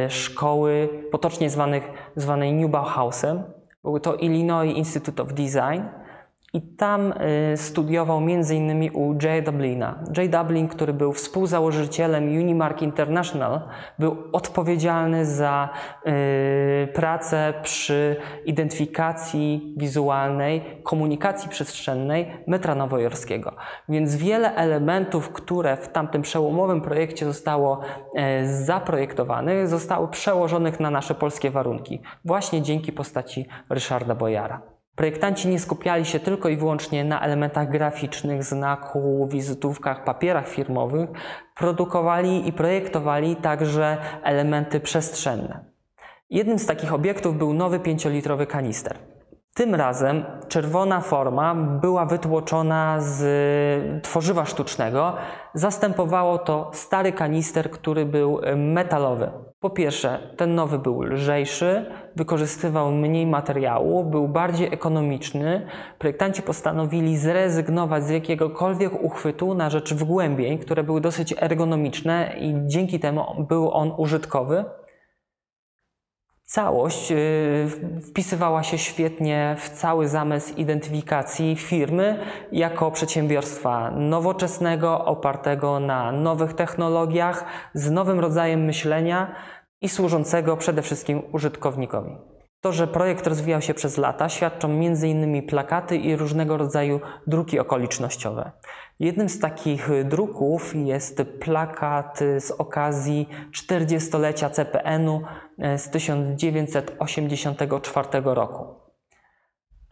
y, 0.08 0.10
szkoły 0.10 0.90
potocznie 1.12 1.50
zwanych, 1.50 1.92
zwanej 2.16 2.54
New 2.54 2.72
Bauhausem. 2.72 3.44
Był 3.84 4.00
to 4.00 4.16
Illinois 4.16 4.78
Institute 4.78 5.24
of 5.24 5.34
Design. 5.34 5.82
I 6.54 6.62
tam 6.62 7.14
y, 7.54 7.58
studiował 7.58 8.18
m.in. 8.18 8.90
u 8.94 9.16
Jay 9.24 9.42
Dublina. 9.42 10.04
Jay 10.18 10.30
Dublin, 10.30 10.68
który 10.68 10.94
był 10.94 11.14
współzałożycielem 11.14 12.24
Unimark 12.24 12.82
International, 12.82 13.62
był 14.00 14.18
odpowiedzialny 14.32 15.26
za 15.26 15.70
y, 16.08 16.88
pracę 16.94 17.54
przy 17.64 18.16
identyfikacji 18.46 19.74
wizualnej, 19.78 20.82
komunikacji 20.84 21.50
przestrzennej 21.50 22.32
metra 22.48 22.76
nowojorskiego. 22.76 23.56
Więc 23.90 24.16
wiele 24.16 24.56
elementów, 24.56 25.30
które 25.30 25.78
w 25.78 25.88
tamtym 25.88 26.22
przełomowym 26.22 26.82
projekcie 26.82 27.26
zostało 27.26 27.82
e, 28.16 28.48
zaprojektowanych, 28.48 29.68
zostało 29.68 30.08
przełożonych 30.08 30.80
na 30.80 30.92
nasze 30.92 31.16
polskie 31.16 31.52
warunki, 31.52 32.02
właśnie 32.26 32.62
dzięki 32.62 32.92
postaci 32.92 33.46
Ryszarda 33.70 34.16
Bojara. 34.16 34.79
Projektanci 35.00 35.48
nie 35.48 35.60
skupiali 35.60 36.06
się 36.06 36.20
tylko 36.20 36.50
i 36.50 36.58
wyłącznie 36.58 37.04
na 37.04 37.22
elementach 37.22 37.70
graficznych, 37.70 38.44
znaku, 38.44 39.28
wizytówkach, 39.32 40.04
papierach 40.04 40.48
firmowych, 40.48 41.10
produkowali 41.56 42.48
i 42.48 42.54
projektowali 42.54 43.36
także 43.36 43.98
elementy 44.24 44.80
przestrzenne. 44.80 45.66
Jednym 46.30 46.60
z 46.60 46.66
takich 46.66 46.94
obiektów 46.94 47.38
był 47.38 47.54
nowy 47.54 47.80
5-litrowy 47.80 48.48
kanister. 48.48 48.98
Tym 49.54 49.76
razem 49.76 50.26
czerwona 50.48 51.02
forma 51.02 51.56
była 51.56 52.06
wytłoczona 52.06 52.98
z 53.00 54.04
tworzywa 54.04 54.46
sztucznego. 54.46 55.16
Zastępowało 55.54 56.38
to 56.38 56.72
stary 56.74 57.12
kanister, 57.12 57.72
który 57.72 58.06
był 58.06 58.42
metalowy. 58.56 59.32
Po 59.62 59.70
pierwsze, 59.70 60.20
ten 60.38 60.56
nowy 60.56 60.80
był 60.80 61.02
lżejszy, 61.02 61.86
wykorzystywał 62.16 62.92
mniej 62.92 63.28
materiału, 63.28 64.04
był 64.04 64.28
bardziej 64.28 64.74
ekonomiczny. 64.74 65.68
Projektanci 65.98 66.42
postanowili 66.42 67.18
zrezygnować 67.18 68.04
z 68.04 68.10
jakiegokolwiek 68.10 69.04
uchwytu 69.04 69.54
na 69.54 69.70
rzecz 69.70 69.94
wgłębień, 69.94 70.58
które 70.58 70.84
były 70.84 71.02
dosyć 71.02 71.34
ergonomiczne 71.42 72.36
i 72.40 72.54
dzięki 72.66 73.00
temu 73.00 73.46
był 73.50 73.72
on 73.72 73.94
użytkowy. 73.98 74.66
Całość 76.50 77.12
y, 77.12 77.68
wpisywała 78.02 78.64
się 78.64 78.78
świetnie 78.78 79.56
w 79.60 79.70
cały 79.70 80.08
zamysł 80.08 80.56
identyfikacji 80.56 81.56
firmy 81.56 82.20
jako 82.52 82.92
przedsiębiorstwa 82.92 83.92
nowoczesnego, 83.92 85.06
opartego 85.06 85.80
na 85.80 86.12
nowych 86.12 86.54
technologiach, 86.54 87.46
z 87.74 87.92
nowym 87.92 88.20
rodzajem 88.20 88.66
myślenia 88.66 89.36
i 89.82 89.90
służącego 89.90 90.58
przede 90.58 90.82
wszystkim 90.82 91.22
użytkownikowi. 91.32 92.18
To, 92.62 92.72
że 92.72 92.88
projekt 92.88 93.28
rozwijał 93.28 93.62
się 93.62 93.74
przez 93.74 93.98
lata, 93.98 94.30
świadczą 94.30 94.68
m.in. 94.68 95.48
plakaty 95.48 95.98
i 95.98 96.16
różnego 96.16 96.58
rodzaju 96.58 97.00
druki 97.28 97.60
okolicznościowe. 97.60 98.52
Jednym 99.00 99.30
z 99.30 99.40
takich 99.40 99.90
druków 100.06 100.76
jest 100.76 101.22
plakat 101.40 102.20
z 102.40 102.52
okazji 102.52 103.30
40-lecia 103.54 104.50
CPN-u 104.50 105.22
z 105.78 105.90
1984 105.90 108.08
roku. 108.24 108.66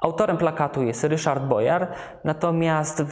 Autorem 0.03 0.37
plakatu 0.37 0.83
jest 0.83 1.03
Ryszard 1.03 1.43
Bojar, 1.43 1.93
natomiast 2.23 3.03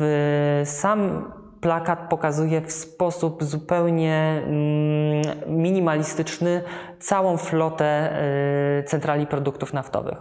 sam 0.64 1.32
plakat 1.66 2.10
pokazuje 2.10 2.62
w 2.62 2.72
sposób 2.72 3.44
zupełnie 3.44 4.44
mm, 4.46 5.24
minimalistyczny 5.48 6.64
całą 7.00 7.38
flotę 7.38 8.20
y, 8.80 8.84
centrali 8.84 9.28
produktów 9.28 9.74
naftowych. 9.74 10.18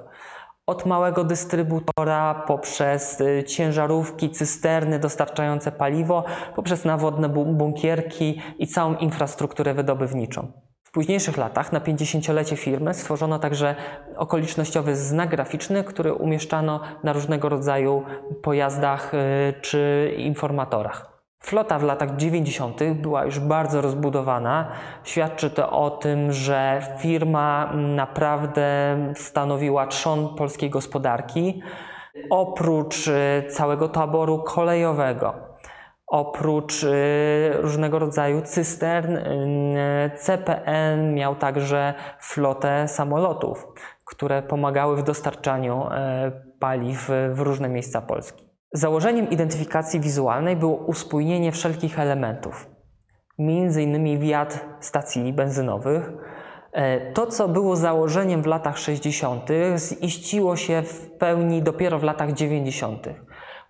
Od 0.66 0.86
małego 0.86 1.24
dystrybutora, 1.24 2.44
poprzez 2.46 3.20
y, 3.20 3.44
ciężarówki, 3.44 4.30
cysterny 4.30 4.98
dostarczające 4.98 5.72
paliwo, 5.72 6.24
poprzez 6.56 6.84
nawodne 6.84 7.28
bunkierki 7.28 8.42
i 8.58 8.66
całą 8.66 8.94
infrastrukturę 8.94 9.74
wydobywniczą. 9.74 10.52
Późniejszych 10.94 11.36
latach 11.36 11.72
na 11.72 11.80
50-lecie 11.80 12.56
firmy 12.56 12.94
stworzono 12.94 13.38
także 13.38 13.74
okolicznościowy 14.16 14.96
znak 14.96 15.30
graficzny, 15.30 15.84
który 15.84 16.12
umieszczano 16.12 16.80
na 17.04 17.12
różnego 17.12 17.48
rodzaju 17.48 18.02
pojazdach 18.42 19.14
y, 19.14 19.18
czy 19.60 20.14
informatorach. 20.18 21.20
Flota 21.40 21.78
w 21.78 21.82
latach 21.82 22.16
90. 22.16 22.80
była 22.94 23.24
już 23.24 23.38
bardzo 23.38 23.80
rozbudowana. 23.80 24.68
Świadczy 25.04 25.50
to 25.50 25.70
o 25.70 25.90
tym, 25.90 26.32
że 26.32 26.82
firma 26.98 27.72
naprawdę 27.74 28.96
stanowiła 29.16 29.86
trzon 29.86 30.34
polskiej 30.36 30.70
gospodarki. 30.70 31.62
Oprócz 32.30 33.06
y, 33.06 33.44
całego 33.50 33.88
taboru 33.88 34.42
kolejowego, 34.42 35.53
oprócz 36.06 36.82
y, 36.82 37.52
różnego 37.54 37.98
rodzaju 37.98 38.42
cystern, 38.42 39.16
y, 39.16 40.10
CPN 40.16 41.14
miał 41.14 41.36
także 41.36 41.94
flotę 42.20 42.88
samolotów, 42.88 43.66
które 44.04 44.42
pomagały 44.42 44.96
w 44.96 45.02
dostarczaniu 45.02 45.88
paliw 46.60 47.10
w 47.32 47.40
różne 47.40 47.68
miejsca 47.68 48.00
Polski. 48.00 48.44
Założeniem 48.72 49.30
identyfikacji 49.30 50.00
wizualnej 50.00 50.56
było 50.56 50.76
uspójnienie 50.76 51.52
wszelkich 51.52 51.98
elementów, 51.98 52.70
innymi 53.38 54.18
wiatr 54.18 54.58
stacji 54.80 55.32
benzynowych. 55.32 56.12
E, 56.72 57.12
to, 57.12 57.26
co 57.26 57.48
było 57.48 57.76
założeniem 57.76 58.42
w 58.42 58.46
latach 58.46 58.78
60., 58.78 59.48
ziściło 60.02 60.56
się 60.56 60.82
w 60.82 61.10
pełni 61.10 61.62
dopiero 61.62 61.98
w 61.98 62.02
latach 62.02 62.32
90. 62.32 63.06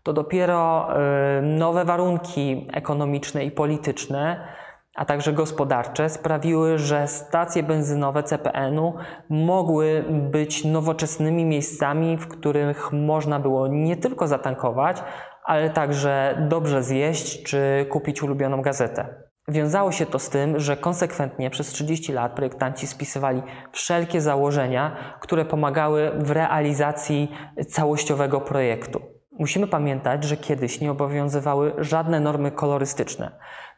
To 0.04 0.12
dopiero 0.12 0.88
e, 0.96 1.42
nowe 1.42 1.84
warunki 1.84 2.68
ekonomiczne 2.72 3.44
i 3.44 3.50
polityczne 3.50 4.48
a 4.94 5.04
także 5.04 5.32
gospodarcze 5.32 6.08
sprawiły, 6.08 6.78
że 6.78 7.08
stacje 7.08 7.62
benzynowe 7.62 8.22
CPN-u 8.22 8.94
mogły 9.28 10.04
być 10.10 10.64
nowoczesnymi 10.64 11.44
miejscami, 11.44 12.16
w 12.16 12.28
których 12.28 12.92
można 12.92 13.40
było 13.40 13.68
nie 13.68 13.96
tylko 13.96 14.26
zatankować, 14.26 15.02
ale 15.44 15.70
także 15.70 16.44
dobrze 16.48 16.82
zjeść 16.82 17.42
czy 17.42 17.86
kupić 17.90 18.22
ulubioną 18.22 18.62
gazetę. 18.62 19.24
Wiązało 19.48 19.92
się 19.92 20.06
to 20.06 20.18
z 20.18 20.30
tym, 20.30 20.60
że 20.60 20.76
konsekwentnie 20.76 21.50
przez 21.50 21.68
30 21.68 22.12
lat 22.12 22.32
projektanci 22.32 22.86
spisywali 22.86 23.42
wszelkie 23.72 24.20
założenia, 24.20 24.96
które 25.20 25.44
pomagały 25.44 26.10
w 26.18 26.30
realizacji 26.30 27.32
całościowego 27.68 28.40
projektu. 28.40 29.13
Musimy 29.38 29.66
pamiętać, 29.66 30.24
że 30.24 30.36
kiedyś 30.36 30.80
nie 30.80 30.90
obowiązywały 30.90 31.74
żadne 31.78 32.20
normy 32.20 32.50
kolorystyczne. 32.50 33.30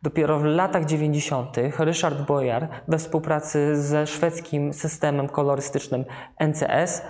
Dopiero 0.03 0.38
w 0.38 0.45
latach 0.45 0.85
90. 0.85 1.57
Ryszard 1.79 2.23
Bojar 2.23 2.69
we 2.88 2.99
współpracy 2.99 3.83
ze 3.83 4.07
szwedzkim 4.07 4.73
systemem 4.73 5.29
kolorystycznym 5.29 6.05
NCS 6.40 7.03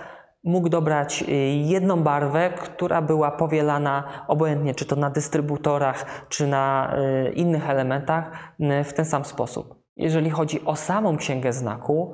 mógł 0.43 0.69
dobrać 0.69 1.23
y, 1.23 1.33
jedną 1.47 2.03
barwę, 2.03 2.49
która 2.49 3.01
była 3.01 3.31
powielana 3.31 4.03
obojętnie, 4.27 4.75
czy 4.75 4.85
to 4.85 4.95
na 4.95 5.09
dystrybutorach, 5.09 6.27
czy 6.29 6.47
na 6.47 6.95
y, 7.27 7.31
innych 7.31 7.69
elementach, 7.69 8.31
y, 8.59 8.83
w 8.83 8.93
ten 8.93 9.05
sam 9.05 9.25
sposób. 9.25 9.75
Jeżeli 9.97 10.29
chodzi 10.29 10.65
o 10.65 10.75
samą 10.75 11.17
księgę 11.17 11.53
znaku, 11.53 12.13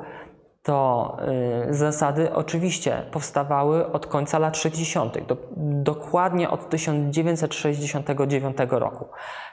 to 0.64 1.18
y, 1.70 1.74
zasady 1.74 2.34
oczywiście 2.34 3.06
powstawały 3.12 3.92
od 3.92 4.08
końca 4.08 4.40
lat 4.40 4.58
60., 4.58 5.28
do, 5.28 5.38
dokładnie 5.84 6.50
od 6.50 6.70
1969 6.70 8.58
roku. 8.70 9.06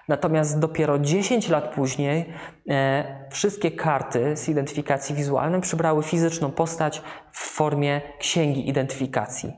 Natomiast 0.09 0.59
dopiero 0.59 0.99
10 0.99 1.49
lat 1.49 1.75
później 1.75 2.33
e, 2.69 3.27
wszystkie 3.31 3.71
karty 3.71 4.37
z 4.37 4.49
identyfikacji 4.49 5.15
wizualnej 5.15 5.61
przybrały 5.61 6.03
fizyczną 6.03 6.51
postać 6.51 7.03
w 7.33 7.39
formie 7.39 8.01
księgi 8.19 8.69
identyfikacji. 8.69 9.53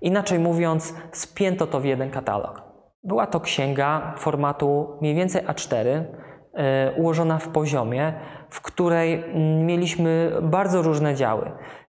Inaczej 0.00 0.38
mówiąc, 0.38 0.94
spięto 1.12 1.66
to 1.66 1.80
w 1.80 1.84
jeden 1.84 2.10
katalog. 2.10 2.62
Była 3.04 3.26
to 3.26 3.40
księga 3.40 4.14
formatu 4.18 4.98
mniej 5.00 5.14
więcej 5.14 5.46
A4, 5.46 5.86
E, 5.88 6.25
ułożona 6.96 7.38
w 7.38 7.48
poziomie, 7.48 8.12
w 8.50 8.60
której 8.60 9.24
mieliśmy 9.64 10.32
bardzo 10.42 10.82
różne 10.82 11.14
działy. 11.14 11.50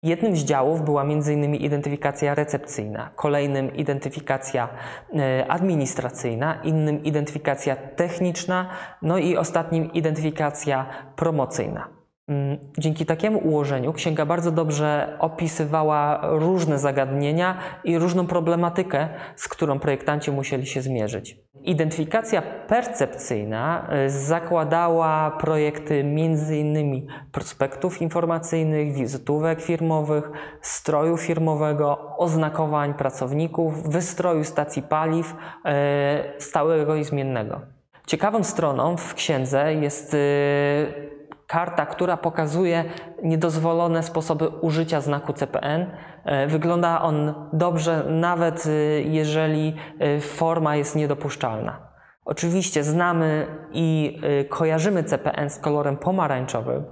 Jednym 0.03 0.37
z 0.37 0.45
działów 0.45 0.83
była 0.83 1.03
m.in. 1.03 1.55
identyfikacja 1.55 2.35
recepcyjna, 2.35 3.11
kolejnym 3.17 3.77
identyfikacja 3.77 4.69
e, 5.15 5.47
administracyjna, 5.49 6.61
innym 6.63 7.05
identyfikacja 7.05 7.77
techniczna, 7.77 8.69
no 9.03 9.19
i 9.19 9.37
ostatnim 9.37 9.93
identyfikacja 9.93 10.87
promocyjna. 11.17 11.96
Mm, 12.29 12.59
dzięki 12.79 13.07
takiemu 13.07 13.39
ułożeniu 13.39 13.93
księga 13.93 14.27
bardzo 14.27 14.51
dobrze 14.53 15.17
opisywała 15.19 16.21
różne 16.23 16.79
zagadnienia 16.79 17.59
i 17.85 17.99
różną 17.99 18.27
problematykę, 18.27 19.09
z 19.37 19.49
którą 19.49 19.79
projektanci 19.79 20.33
musieli 20.33 20.67
się 20.67 20.83
zmierzyć. 20.83 21.37
Identyfikacja 21.63 22.43
percepcyjna 22.43 23.89
y, 24.07 24.11
zakładała 24.11 25.31
projekty 25.31 25.95
m.in. 25.95 27.07
prospektów 27.33 28.03
informacyjnych, 28.03 28.95
wizytówek 28.95 29.63
firmowych, 29.63 30.31
stroju 30.61 31.17
firmowego, 31.17 32.17
oznakowań 32.19 32.95
pracowników, 32.95 33.89
wystroju 33.89 34.45
stacji 34.45 34.83
paliw 34.83 35.31
y, 35.33 36.41
stałego 36.43 36.97
i 36.97 37.05
zmiennego. 37.05 37.61
Ciekawą 38.07 38.45
stroną 38.45 38.97
w 38.97 39.15
księdze 39.15 39.75
jest 39.75 40.15
y, 40.15 41.16
karta, 41.47 41.87
która 41.87 42.17
pokazuje 42.17 42.85
niedozwolone 43.23 44.03
sposoby 44.03 44.49
użycia 44.49 45.01
znaku 45.01 45.33
CPN. 45.33 45.87
E, 46.25 46.47
wygląda 46.47 47.03
on 47.03 47.35
dobrze, 47.53 48.05
nawet 48.09 48.67
e, 48.67 48.71
jeżeli 49.03 49.77
e, 49.99 50.21
forma 50.21 50.77
jest 50.77 50.97
niedopuszczalna. 50.97 51.86
Oczywiście 52.27 52.85
znamy 52.85 53.47
i 53.73 54.19
kojarzymy 54.49 55.05
CPN 55.05 55.51
z 55.51 55.59
kolorem 55.59 55.97
pomarańczowym, 55.97 56.85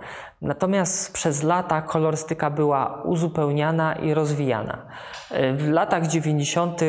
natomiast 0.43 1.13
przez 1.13 1.43
lata 1.43 1.83
kolorystyka 1.83 2.51
była 2.51 3.03
uzupełniana 3.05 3.95
i 3.95 4.15
rozwijana. 4.15 4.87
W 5.57 5.69
latach 5.69 6.07
90. 6.07 6.81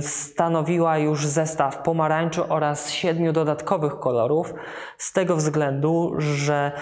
stanowiła 0.00 0.98
już 0.98 1.26
zestaw 1.26 1.82
pomarańczu 1.82 2.44
oraz 2.48 2.90
siedmiu 2.90 3.32
dodatkowych 3.32 3.98
kolorów, 3.98 4.54
z 4.98 5.12
tego 5.12 5.36
względu, 5.36 6.14
że 6.18 6.72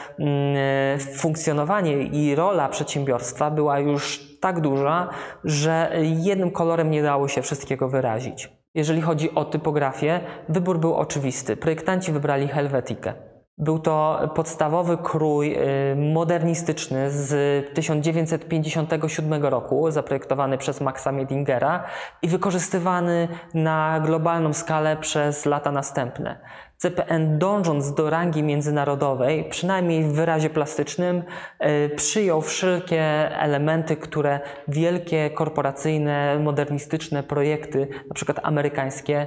funkcjonowanie 1.17 2.03
i 2.03 2.35
rola 2.35 2.69
przedsiębiorstwa 2.69 3.51
była 3.51 3.79
już 3.79 4.21
tak 4.41 4.61
duża, 4.61 5.09
że 5.45 5.93
jednym 6.03 6.51
kolorem 6.51 6.91
nie 6.91 7.03
dało 7.03 7.29
się 7.29 7.43
wszystkiego 7.43 7.89
wyrazić. 7.89 8.62
Jeżeli 8.75 9.01
chodzi 9.01 9.35
o 9.35 9.45
typografię, 9.45 10.21
wybór 10.49 10.79
był 10.79 10.95
oczywisty. 10.95 11.57
Projektanci 11.57 12.13
wybrali 12.13 12.49
Helvetikę. 12.49 13.32
Był 13.59 13.79
to 13.79 14.21
podstawowy 14.35 14.97
krój 14.97 15.55
y, 15.55 15.97
modernistyczny 15.97 17.11
z 17.11 17.31
1957 17.75 19.45
roku, 19.45 19.91
zaprojektowany 19.91 20.59
przez 20.59 20.81
Maxa 20.81 21.13
Miedingera 21.13 21.85
i 22.23 22.29
wykorzystywany 22.29 23.29
na 23.55 24.01
globalną 24.01 24.53
skalę 24.53 24.97
przez 24.97 25.47
lata 25.47 25.73
następne. 25.73 26.39
CPN 26.83 27.39
dążąc 27.39 27.95
do 27.95 28.11
rangi 28.11 28.43
międzynarodowej, 28.43 29.45
przynajmniej 29.45 30.05
w 30.05 30.13
wyrazie 30.13 30.51
plastycznym, 30.51 31.23
y, 31.87 31.91
przyjął 31.97 32.43
wszelkie 32.43 33.03
elementy, 33.41 33.97
które 33.97 34.41
wielkie 34.69 35.31
korporacyjne, 35.31 36.39
modernistyczne 36.39 37.23
projekty, 37.23 37.89
na 38.09 38.15
przykład 38.15 38.41
amerykańskie, 38.43 39.27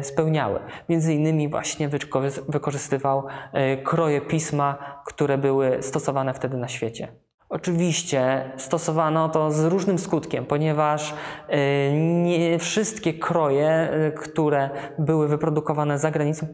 y, 0.00 0.04
spełniały. 0.04 0.60
Między 0.88 1.14
innymi 1.14 1.48
właśnie 1.48 1.88
wykorzy- 1.88 2.42
wykorzystywał 2.48 3.09
y, 3.18 3.82
kroje 3.82 4.20
pisma, 4.20 4.78
które 5.06 5.38
były 5.38 5.82
stosowane 5.82 6.34
wtedy 6.34 6.56
na 6.56 6.68
świecie. 6.68 7.08
Oczywiście 7.50 8.50
stosowano 8.56 9.28
to 9.28 9.50
z 9.50 9.64
różnym 9.64 9.98
skutkiem, 9.98 10.46
ponieważ 10.46 11.10
y, 11.12 11.92
nie 12.22 12.58
wszystkie 12.58 13.14
kroje, 13.14 13.88
y, 14.08 14.12
które 14.12 14.70
były 14.98 15.28
wyprodukowane 15.28 15.98
za 15.98 16.10
granicą, 16.10 16.46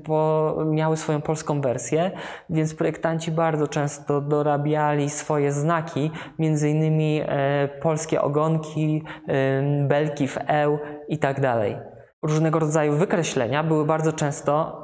miały 0.67 0.97
swoją 0.97 1.21
polską 1.23 1.61
wersję, 1.61 2.11
więc 2.51 2.75
projektanci 2.75 3.31
bardzo 3.31 3.69
często 3.69 4.21
dorabiali 4.21 5.11
swoje 5.11 5.53
znaki, 5.53 6.11
między 6.39 6.71
innymi 6.71 7.23
polskie 7.83 8.23
ogonki, 8.23 9.03
belki 9.89 10.29
w 10.29 10.39
eł 10.47 10.79
i 11.09 11.19
tak 11.19 11.41
dalej 11.41 11.96
różnego 12.27 12.59
rodzaju 12.59 12.93
wykreślenia 12.93 13.63
były 13.63 13.85
bardzo 13.85 14.13
często 14.13 14.81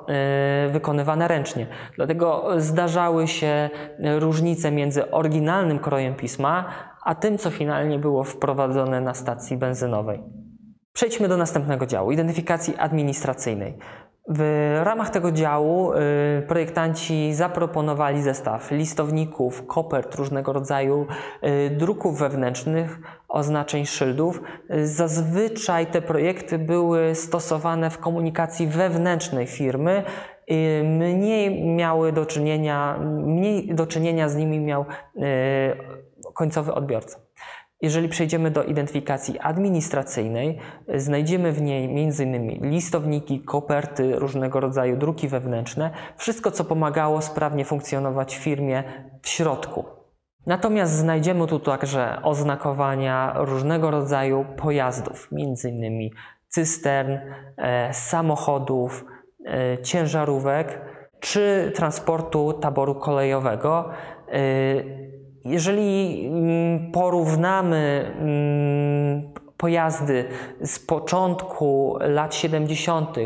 y, 0.69 0.73
wykonywane 0.73 1.29
ręcznie. 1.29 1.67
Dlatego 1.97 2.49
zdarzały 2.57 3.29
się 3.29 3.71
różnice 4.19 4.71
między 4.71 5.11
oryginalnym 5.11 5.79
krojem 5.79 6.15
pisma, 6.15 6.65
a 7.03 7.15
tym, 7.15 7.39
co 7.39 7.51
finalnie 7.51 7.99
było 7.99 8.25
wprowadzone 8.25 9.01
na 9.01 9.15
stacji 9.15 9.57
benzynowej. 9.57 10.23
Przejdźmy 10.93 11.29
do 11.29 11.37
następnego 11.37 11.87
działu 11.87 12.13
identyfikacji 12.13 12.77
administracyjnej. 12.77 13.79
W 14.29 14.81
ramach 14.83 15.11
tego 15.11 15.33
działu 15.33 15.93
y, 15.93 15.97
projektanci 16.49 17.35
zaproponowali 17.35 18.23
zestaw 18.23 18.71
listowników, 18.71 19.67
kopert, 19.67 20.15
różnego 20.15 20.53
rodzaju 20.53 21.07
y, 21.45 21.71
druków 21.71 22.19
wewnętrznych, 22.19 23.01
oznaczeń 23.29 23.87
szyldów. 23.87 24.43
Y, 24.71 24.87
Zazwyczaj 24.87 25.87
te 25.87 26.03
projekty 26.03 26.59
były 26.59 27.15
stosowane 27.15 27.91
w 27.91 27.99
komunikacji 27.99 28.67
wewnętrznej 28.67 29.47
firmy. 29.47 30.03
Mniej 30.85 31.65
miały 31.65 32.13
do 32.13 32.27
czynienia, 32.27 32.99
mniej 33.03 33.75
do 33.75 33.87
czynienia 33.87 34.29
z 34.29 34.37
nimi 34.37 34.61
miał 34.61 34.85
końcowy 36.35 36.75
odbiorca. 36.75 37.19
Jeżeli 37.83 38.09
przejdziemy 38.09 38.51
do 38.51 38.65
identyfikacji 38.65 39.39
administracyjnej, 39.39 40.59
znajdziemy 40.95 41.53
w 41.53 41.63
niej 41.63 41.85
m.in. 41.85 42.71
listowniki, 42.71 43.41
koperty, 43.41 44.19
różnego 44.19 44.61
rodzaju 44.61 44.97
druki 44.97 45.29
wewnętrzne, 45.29 45.91
wszystko 46.17 46.51
co 46.51 46.65
pomagało 46.65 47.23
sprawnie 47.23 47.65
funkcjonować 47.65 48.37
firmie 48.37 48.85
w 49.23 49.29
środku. 49.29 49.85
Natomiast 50.47 50.93
znajdziemy 50.93 51.47
tu 51.47 51.61
także 51.61 52.19
oznakowania 52.23 53.33
różnego 53.37 53.91
rodzaju 53.91 54.45
pojazdów, 54.57 55.29
m.in. 55.33 56.11
cystern, 56.49 57.19
e, 57.57 57.95
samochodów, 57.95 59.05
e, 59.47 59.83
ciężarówek 59.83 60.81
czy 61.21 61.73
transportu 61.75 62.53
taboru 62.53 62.95
kolejowego. 62.95 63.91
Jeżeli 65.45 66.27
mm, 66.27 66.93
porównamy 66.93 68.13
mm, 68.21 69.33
pojazdy 69.63 70.25
z 70.61 70.79
początku 70.79 71.97
lat 72.01 72.35
70. 72.35 73.17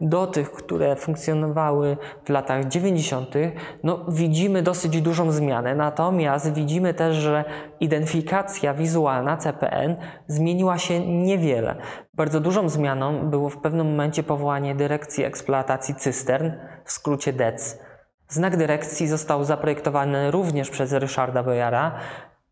do 0.00 0.26
tych, 0.26 0.52
które 0.52 0.96
funkcjonowały 0.96 1.96
w 2.24 2.28
latach 2.28 2.64
90., 2.64 3.34
no 3.82 4.04
widzimy 4.08 4.62
dosyć 4.62 5.00
dużą 5.00 5.30
zmianę. 5.30 5.74
Natomiast 5.74 6.54
widzimy 6.54 6.94
też, 6.94 7.16
że 7.16 7.44
identyfikacja 7.80 8.74
wizualna 8.74 9.36
CPN 9.36 9.96
zmieniła 10.26 10.78
się 10.78 11.06
niewiele. 11.06 11.76
Bardzo 12.14 12.40
dużą 12.40 12.68
zmianą 12.68 13.30
było 13.30 13.48
w 13.48 13.56
pewnym 13.58 13.90
momencie 13.90 14.22
powołanie 14.22 14.74
Dyrekcji 14.74 15.24
Eksploatacji 15.24 15.94
Cystern, 15.94 16.50
w 16.84 16.92
skrócie 16.92 17.32
DEC. 17.32 17.85
Znak 18.28 18.56
dyrekcji 18.56 19.08
został 19.08 19.44
zaprojektowany 19.44 20.30
również 20.30 20.70
przez 20.70 20.92
Ryszarda 20.92 21.42
Bojara 21.42 21.92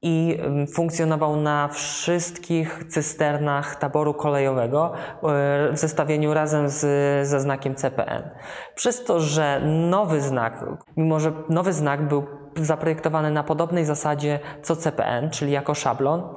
i 0.03 0.39
funkcjonował 0.75 1.37
na 1.37 1.69
wszystkich 1.69 2.85
cysternach 2.89 3.77
taboru 3.77 4.15
kolejowego 4.15 4.93
e, 4.95 5.19
w 5.73 5.79
zestawieniu 5.79 6.35
razem 6.35 6.69
z, 6.69 6.81
ze 7.29 7.41
znakiem 7.41 7.75
CPN. 7.75 8.31
Przez 8.75 9.05
to, 9.05 9.21
że 9.21 9.61
nowy 9.91 10.21
znak, 10.21 10.65
mimo 10.97 11.21
że 11.21 11.33
nowy 11.49 11.73
znak 11.73 12.09
był 12.09 12.27
zaprojektowany 12.57 13.31
na 13.31 13.43
podobnej 13.43 13.85
zasadzie 13.85 14.39
co 14.63 14.77
CPN, 14.77 15.31
czyli 15.31 15.53
jako 15.53 15.75
szablon, 15.75 16.35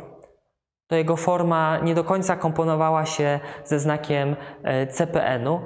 to 0.87 0.95
jego 0.95 1.15
forma 1.15 1.77
nie 1.77 1.95
do 1.95 2.03
końca 2.03 2.35
komponowała 2.35 3.05
się 3.05 3.39
ze 3.65 3.79
znakiem 3.79 4.35
e, 4.63 4.87
CPN-u, 4.87 5.61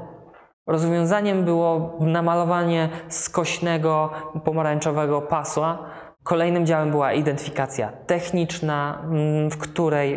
Rozwiązaniem 0.67 1.45
było 1.45 1.97
namalowanie 1.99 2.89
skośnego 3.07 4.09
pomarańczowego 4.43 5.21
pasła. 5.21 5.89
Kolejnym 6.23 6.65
działem 6.65 6.91
była 6.91 7.13
identyfikacja 7.13 7.91
techniczna, 8.07 9.01
mm, 9.03 9.51
w 9.51 9.57
której 9.57 10.15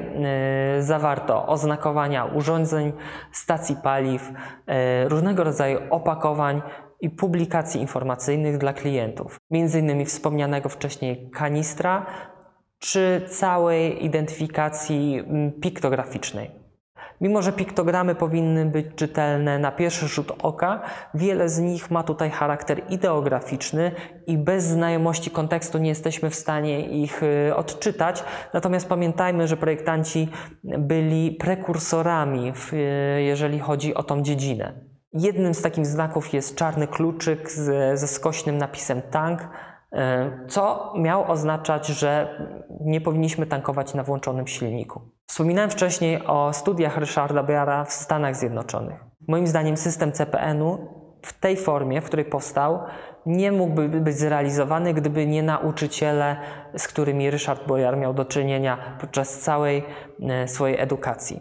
y, 0.79 0.83
zawarto 0.83 1.47
oznakowania 1.47 2.25
urządzeń, 2.25 2.93
stacji 3.33 3.77
paliw, 3.83 4.31
y, 4.31 5.09
różnego 5.09 5.45
rodzaju 5.45 5.79
opakowań 5.91 6.63
i 7.01 7.11
publikacji 7.11 7.81
informacyjnych 7.81 8.59
dla 8.59 8.73
klientów. 8.73 9.37
Innymi 9.51 10.05
wspomnianego 10.05 10.69
wcześniej 10.69 11.31
kanistra 11.31 12.07
czy 12.79 13.23
całej 13.29 14.05
identyfikacji 14.05 15.19
mm, 15.19 15.53
piktograficznej. 15.53 16.64
Mimo, 17.25 17.43
że 17.43 17.53
piktogramy 17.53 18.15
powinny 18.15 18.67
być 18.67 18.87
czytelne 18.97 19.59
na 19.59 19.73
pierwszy 19.73 20.09
rzut 20.09 20.33
oka, 20.43 20.83
wiele 21.15 21.49
z 21.49 21.59
nich 21.59 21.91
ma 21.91 22.03
tutaj 22.03 22.31
charakter 22.31 22.83
ideograficzny 22.89 23.93
i 24.27 24.39
bez 24.39 24.65
znajomości 24.65 25.31
kontekstu 25.31 25.79
nie 25.79 25.89
jesteśmy 25.89 26.31
w 26.31 26.35
stanie 26.35 26.89
ich 26.89 27.23
y, 27.23 27.57
odczytać. 27.57 28.25
Natomiast 28.55 28.89
pamiętajmy, 28.89 29.49
że 29.49 29.57
projektanci 29.57 30.29
byli 30.65 31.33
prekursorami, 31.33 32.53
w, 32.53 32.73
y, 32.73 32.77
jeżeli 33.23 33.59
chodzi 33.59 33.95
o 33.95 34.03
tą 34.03 34.23
dziedzinę. 34.23 34.73
Jednym 35.13 35.55
z 35.55 35.63
takich 35.63 35.87
znaków 35.87 36.33
jest 36.33 36.57
czarny 36.57 36.87
kluczyk 36.87 37.51
z, 37.51 38.01
ze 38.01 38.09
skośnym 38.09 38.59
napisem 38.59 39.03
tank, 39.03 39.49
co 40.49 40.93
miał 40.97 41.31
oznaczać, 41.31 41.87
że 41.87 42.39
nie 42.81 43.01
powinniśmy 43.01 43.47
tankować 43.47 43.95
na 43.95 44.03
włączonym 44.03 44.47
silniku. 44.47 45.01
Wspominałem 45.27 45.71
wcześniej 45.71 46.27
o 46.27 46.53
studiach 46.53 46.97
Ryszarda 46.97 47.43
Biara 47.43 47.85
w 47.85 47.93
Stanach 47.93 48.37
Zjednoczonych. 48.37 49.05
Moim 49.29 49.47
zdaniem 49.47 49.77
system 49.77 50.13
CPN-u 50.13 50.79
w 51.23 51.41
tej 51.41 51.57
formie, 51.57 52.01
w 52.01 52.05
której 52.05 52.25
powstał, 52.25 52.79
nie 53.27 53.53
mógłby 53.53 53.89
być 53.89 54.17
zrealizowany, 54.17 54.95
gdyby 54.95 55.27
nie 55.27 55.43
nauczyciele, 55.43 56.37
z 56.77 56.89
którymi 56.89 57.31
Ryszard 57.31 57.67
Bojar 57.67 57.97
miał 57.97 58.15
do 58.15 58.25
czynienia 58.25 58.97
podczas 59.01 59.39
całej 59.39 59.85
e, 60.21 60.49
swojej 60.49 60.81
edukacji. 60.81 61.41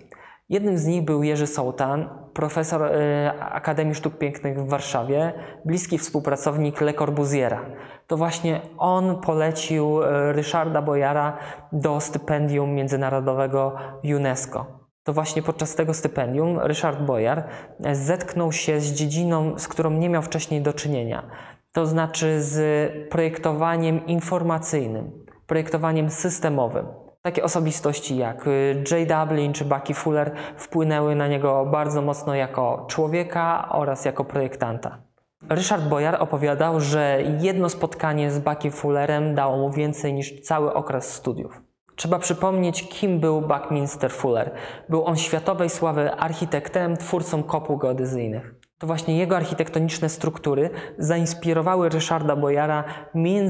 Jednym 0.49 0.77
z 0.77 0.85
nich 0.85 1.05
był 1.05 1.23
Jerzy 1.23 1.47
Sołtan, 1.47 2.09
profesor 2.33 2.83
e, 2.83 3.33
Akademii 3.39 3.95
Sztuk 3.95 4.17
Pięknych 4.17 4.59
w 4.59 4.69
Warszawie, 4.69 5.33
bliski 5.65 5.97
współpracownik 5.97 6.81
Le 6.81 6.93
Corbusiera. 6.93 7.65
To 8.07 8.17
właśnie 8.17 8.61
on 8.77 9.21
polecił 9.21 10.03
e, 10.03 10.33
Ryszarda 10.33 10.81
Bojara 10.81 11.37
do 11.71 11.99
stypendium 11.99 12.73
międzynarodowego 12.73 13.75
UNESCO. 14.03 14.65
To 15.03 15.13
właśnie 15.13 15.41
podczas 15.41 15.75
tego 15.75 15.93
stypendium 15.93 16.59
Ryszard 16.59 17.01
Bojar 17.01 17.43
e, 17.83 17.95
zetknął 17.95 18.51
się 18.51 18.79
z 18.79 18.93
dziedziną, 18.93 19.59
z 19.59 19.67
którą 19.67 19.91
nie 19.91 20.09
miał 20.09 20.21
wcześniej 20.21 20.61
do 20.61 20.73
czynienia. 20.73 21.23
To 21.71 21.85
znaczy 21.85 22.41
z 22.41 22.91
projektowaniem 23.09 24.05
informacyjnym, 24.05 25.25
projektowaniem 25.47 26.09
systemowym. 26.09 26.85
Takie 27.21 27.43
osobistości 27.43 28.17
jak 28.17 28.47
y, 28.47 28.83
Jay 28.91 29.05
Dublin 29.05 29.53
czy 29.53 29.65
Bucky 29.65 29.93
Fuller 29.93 30.31
wpłynęły 30.57 31.15
na 31.15 31.27
niego 31.27 31.65
bardzo 31.65 32.01
mocno 32.01 32.35
jako 32.35 32.85
człowieka 32.89 33.69
oraz 33.69 34.05
jako 34.05 34.25
projektanta. 34.25 35.02
Ryszard 35.49 35.83
Bojar 35.83 36.15
opowiadał, 36.19 36.79
że 36.79 37.19
jedno 37.39 37.69
spotkanie 37.69 38.31
z 38.31 38.39
Bucky 38.39 38.71
Fullerem 38.71 39.35
dało 39.35 39.57
mu 39.57 39.71
więcej 39.71 40.13
niż 40.13 40.41
cały 40.41 40.73
okres 40.73 41.13
studiów. 41.13 41.61
Trzeba 41.95 42.19
przypomnieć, 42.19 42.89
kim 42.89 43.19
był 43.19 43.41
Buckminster 43.41 44.11
Fuller. 44.11 44.51
Był 44.89 45.05
on 45.05 45.17
światowej 45.17 45.69
sławy 45.69 46.11
architektem, 46.11 46.97
twórcą 46.97 47.43
kopuł 47.43 47.77
geodezyjnych. 47.77 48.55
To 48.77 48.87
właśnie 48.87 49.17
jego 49.17 49.35
architektoniczne 49.35 50.09
struktury 50.09 50.69
zainspirowały 50.97 51.89
Ryszarda 51.89 52.35
Bojara 52.35 52.83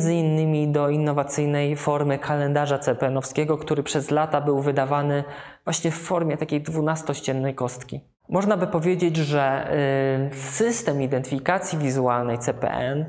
innymi 0.10 0.72
do 0.72 0.90
innowacyjnej 0.90 1.76
formy 1.76 2.20
kalendarza 2.20 2.80
CPN-owskiego, 2.80 3.58
który 3.58 3.84
przez 3.84 4.12
lata 4.12 4.42
był 4.42 4.62
wydawany 4.62 5.24
właśnie 5.64 5.92
w 5.92 5.98
formie 5.98 6.38
takiej 6.38 6.62
dwunastościennej 6.62 7.56
kostki. 7.56 8.13
Można 8.30 8.58
by 8.58 8.68
powiedzieć, 8.68 9.18
że 9.18 9.72
y, 10.32 10.36
system 10.36 11.02
identyfikacji 11.02 11.80
wizualnej 11.80 12.40
CPN 12.40 13.06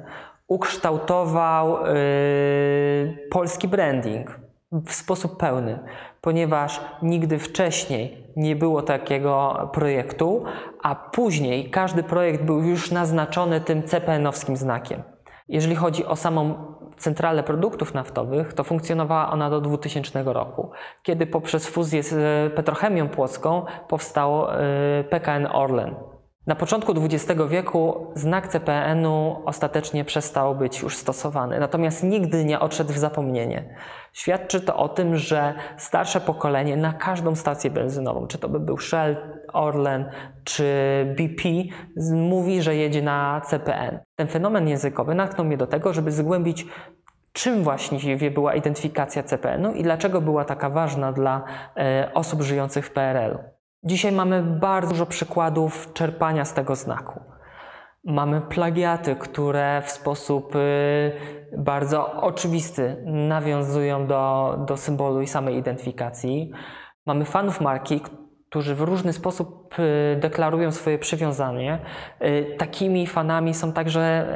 ukształtował 0.49 1.87
y, 1.87 3.29
polski 3.31 3.69
branding 3.69 4.41
w 4.87 4.93
sposób 4.93 5.37
pełny, 5.37 5.79
ponieważ 6.21 6.81
nigdy 7.03 7.39
wcześniej 7.39 8.33
nie 8.37 8.57
było 8.57 8.83
takiego 8.83 9.69
projektu, 9.73 10.45
a 10.83 10.95
później 10.95 11.71
każdy 11.71 12.03
projekt 12.03 12.45
był 12.45 12.63
już 12.63 12.91
naznaczony 12.91 13.61
tym 13.61 13.83
CPN-owskim 13.83 14.57
znakiem. 14.57 15.03
Jeżeli 15.49 15.77
chodzi 15.77 16.07
o 16.07 16.17
samą 16.17 16.75
centralę 16.97 17.43
produktów 17.43 17.95
naftowych, 17.95 18.53
to 18.53 18.65
funkcjonowała 18.65 19.33
ona 19.33 19.51
do 19.51 19.61
2000 19.61 20.23
roku, 20.25 20.71
kiedy 21.03 21.27
poprzez 21.27 21.69
fuzję 21.69 22.03
z 22.03 22.53
Petrochemią 22.55 23.09
Płocką 23.09 23.65
powstał 23.89 24.47
y, 25.01 25.05
PKN 25.05 25.47
Orlen. 25.53 25.95
Na 26.47 26.55
początku 26.55 26.93
XX 26.93 27.43
wieku 27.49 28.07
znak 28.15 28.49
CPN-u 28.49 29.43
ostatecznie 29.45 30.05
przestał 30.05 30.55
być 30.55 30.83
już 30.83 30.97
stosowany, 30.97 31.61
natomiast 31.61 32.03
nigdy 32.03 32.45
nie 32.45 32.61
odszedł 32.61 32.93
w 32.93 32.99
zapomnienie. 32.99 33.77
Świadczy 34.13 34.61
to 34.61 34.77
o 34.77 34.89
tym, 34.89 35.17
że 35.17 35.55
starsze 35.77 36.21
pokolenie 36.21 36.77
na 36.77 36.93
każdą 36.93 37.35
stację 37.35 37.71
benzynową, 37.71 38.27
czy 38.27 38.39
to 38.39 38.49
by 38.49 38.61
był 38.61 38.79
Shell, 38.79 39.17
Orlen 39.55 40.11
czy 40.45 40.65
BP, 41.19 41.49
mówi, 42.13 42.63
że 42.63 42.77
jedzie 42.77 43.03
na 43.03 43.41
CPN. 43.45 43.99
Ten 44.17 44.29
fenomen 44.29 44.69
językowy 44.69 45.15
natknął 45.15 45.47
mnie 45.47 45.57
do 45.57 45.67
tego, 45.67 45.93
żeby 45.93 46.13
zgłębić 46.13 46.67
czym 47.33 47.63
właściwie 47.63 48.31
była 48.31 48.55
identyfikacja 48.55 49.23
CPN-u 49.23 49.73
i 49.73 49.83
dlaczego 49.83 50.21
była 50.21 50.45
taka 50.45 50.71
ważna 50.71 51.13
dla 51.13 51.45
e, 51.77 52.11
osób 52.15 52.43
żyjących 52.43 52.87
w 52.87 52.91
PRL-u. 52.91 53.39
Dzisiaj 53.85 54.13
mamy 54.13 54.43
bardzo 54.43 54.91
dużo 54.91 55.07
przykładów 55.07 55.93
czerpania 55.93 56.45
z 56.45 56.55
tego 56.55 56.75
znaku. 56.75 57.21
Mamy 58.05 58.41
plagiaty, 58.41 59.17
które 59.17 59.83
w 59.83 59.91
sposób 59.91 60.57
y, 60.57 61.13
bardzo 61.59 62.13
oczywisty 62.13 62.97
nawiązują 63.07 64.07
do, 64.07 64.55
do 64.67 64.77
symbolu 64.77 65.21
i 65.21 65.27
samej 65.27 65.57
identyfikacji. 65.57 66.53
Mamy 67.07 67.25
fanów 67.25 67.61
marki, 67.61 68.01
którzy 68.55 68.75
w 68.75 68.81
różny 68.81 69.13
sposób 69.13 69.75
y, 69.79 70.17
deklarują 70.17 70.73
swoje 70.73 70.99
przywiązanie. 70.99 71.79
Y, 72.23 72.55
takimi 72.59 73.07
fanami 73.07 73.55
są 73.55 73.73
także 73.73 74.29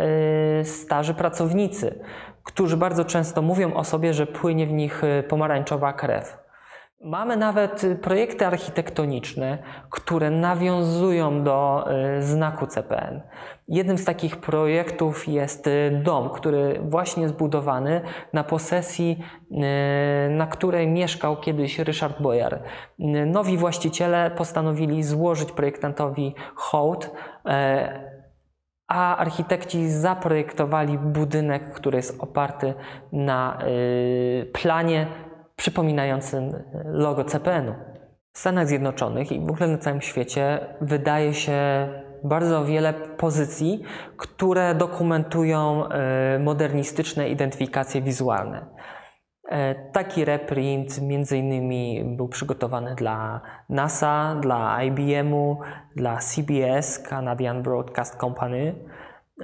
starzy 0.65 1.15
pracownicy, 1.15 1.99
którzy 2.45 2.77
bardzo 2.77 3.05
często 3.05 3.43
mówią 3.43 3.75
o 3.75 3.85
sobie, 3.85 4.15
że 4.15 4.27
płynie 4.27 4.67
w 4.67 4.73
nich 4.73 5.03
pomarańczowa 5.29 5.93
krew. 5.93 6.48
Mamy 7.01 7.37
nawet 7.37 7.85
y, 7.85 7.97
projekty 7.97 8.47
architektoniczne, 8.47 9.59
które 9.91 10.31
nawiązują 10.31 11.45
do 11.45 11.89
y, 12.19 12.23
znaku 12.23 12.67
CPN. 12.67 13.21
Jednym 13.69 13.99
z 13.99 14.05
takich 14.05 14.37
projektów 14.37 15.29
jest 15.29 15.67
y, 15.67 16.01
dom, 16.05 16.31
który 16.31 16.81
właśnie 16.83 17.29
zbudowany 17.29 18.01
na 18.33 18.45
posesji, 18.45 19.19
na 20.31 20.47
której 20.47 20.87
mieszkał 20.89 21.37
kiedyś 21.37 21.79
Ryszard 21.79 22.23
Bojar. 22.23 22.63
Nowi 23.27 23.57
właściciele 23.57 24.31
postanowili 24.31 25.03
złożyć 25.03 25.53
projektantowi 25.53 26.35
hołd, 26.55 27.11
a 28.89 29.17
architekci 29.17 29.91
zaprojektowali 29.91 30.99
budynek, 30.99 31.73
który 31.73 31.97
jest 31.97 32.23
oparty 32.23 32.75
na 33.13 33.59
planie 34.53 35.07
przypominającym 35.59 36.53
logo 36.85 37.25
CPN-u. 37.25 37.75
W 38.33 38.39
Stanach 38.39 38.69
Zjednoczonych 38.69 39.33
i 39.33 39.41
w 39.41 39.51
ogóle 39.51 39.69
na 39.69 39.79
całym 39.79 40.01
świecie 40.01 40.61
wydaje 40.81 41.35
się 41.35 41.89
bardzo 42.25 42.65
wiele 42.65 42.93
pozycji, 42.95 43.83
które 44.17 44.75
dokumentują 44.75 45.89
e, 45.89 46.39
modernistyczne 46.39 47.29
identyfikacje 47.29 48.03
wizualne. 48.03 48.67
E, 49.49 49.75
taki 49.75 50.25
reprint 50.25 51.03
między 51.03 51.39
innymi 51.39 52.05
był 52.17 52.29
przygotowany 52.29 52.95
dla 52.95 53.41
NASA, 53.69 54.37
dla 54.41 54.83
IBM-u, 54.83 55.61
dla 55.97 56.17
CBS, 56.17 56.99
Canadian 56.99 57.63
Broadcast 57.63 58.17
Company. 58.17 58.75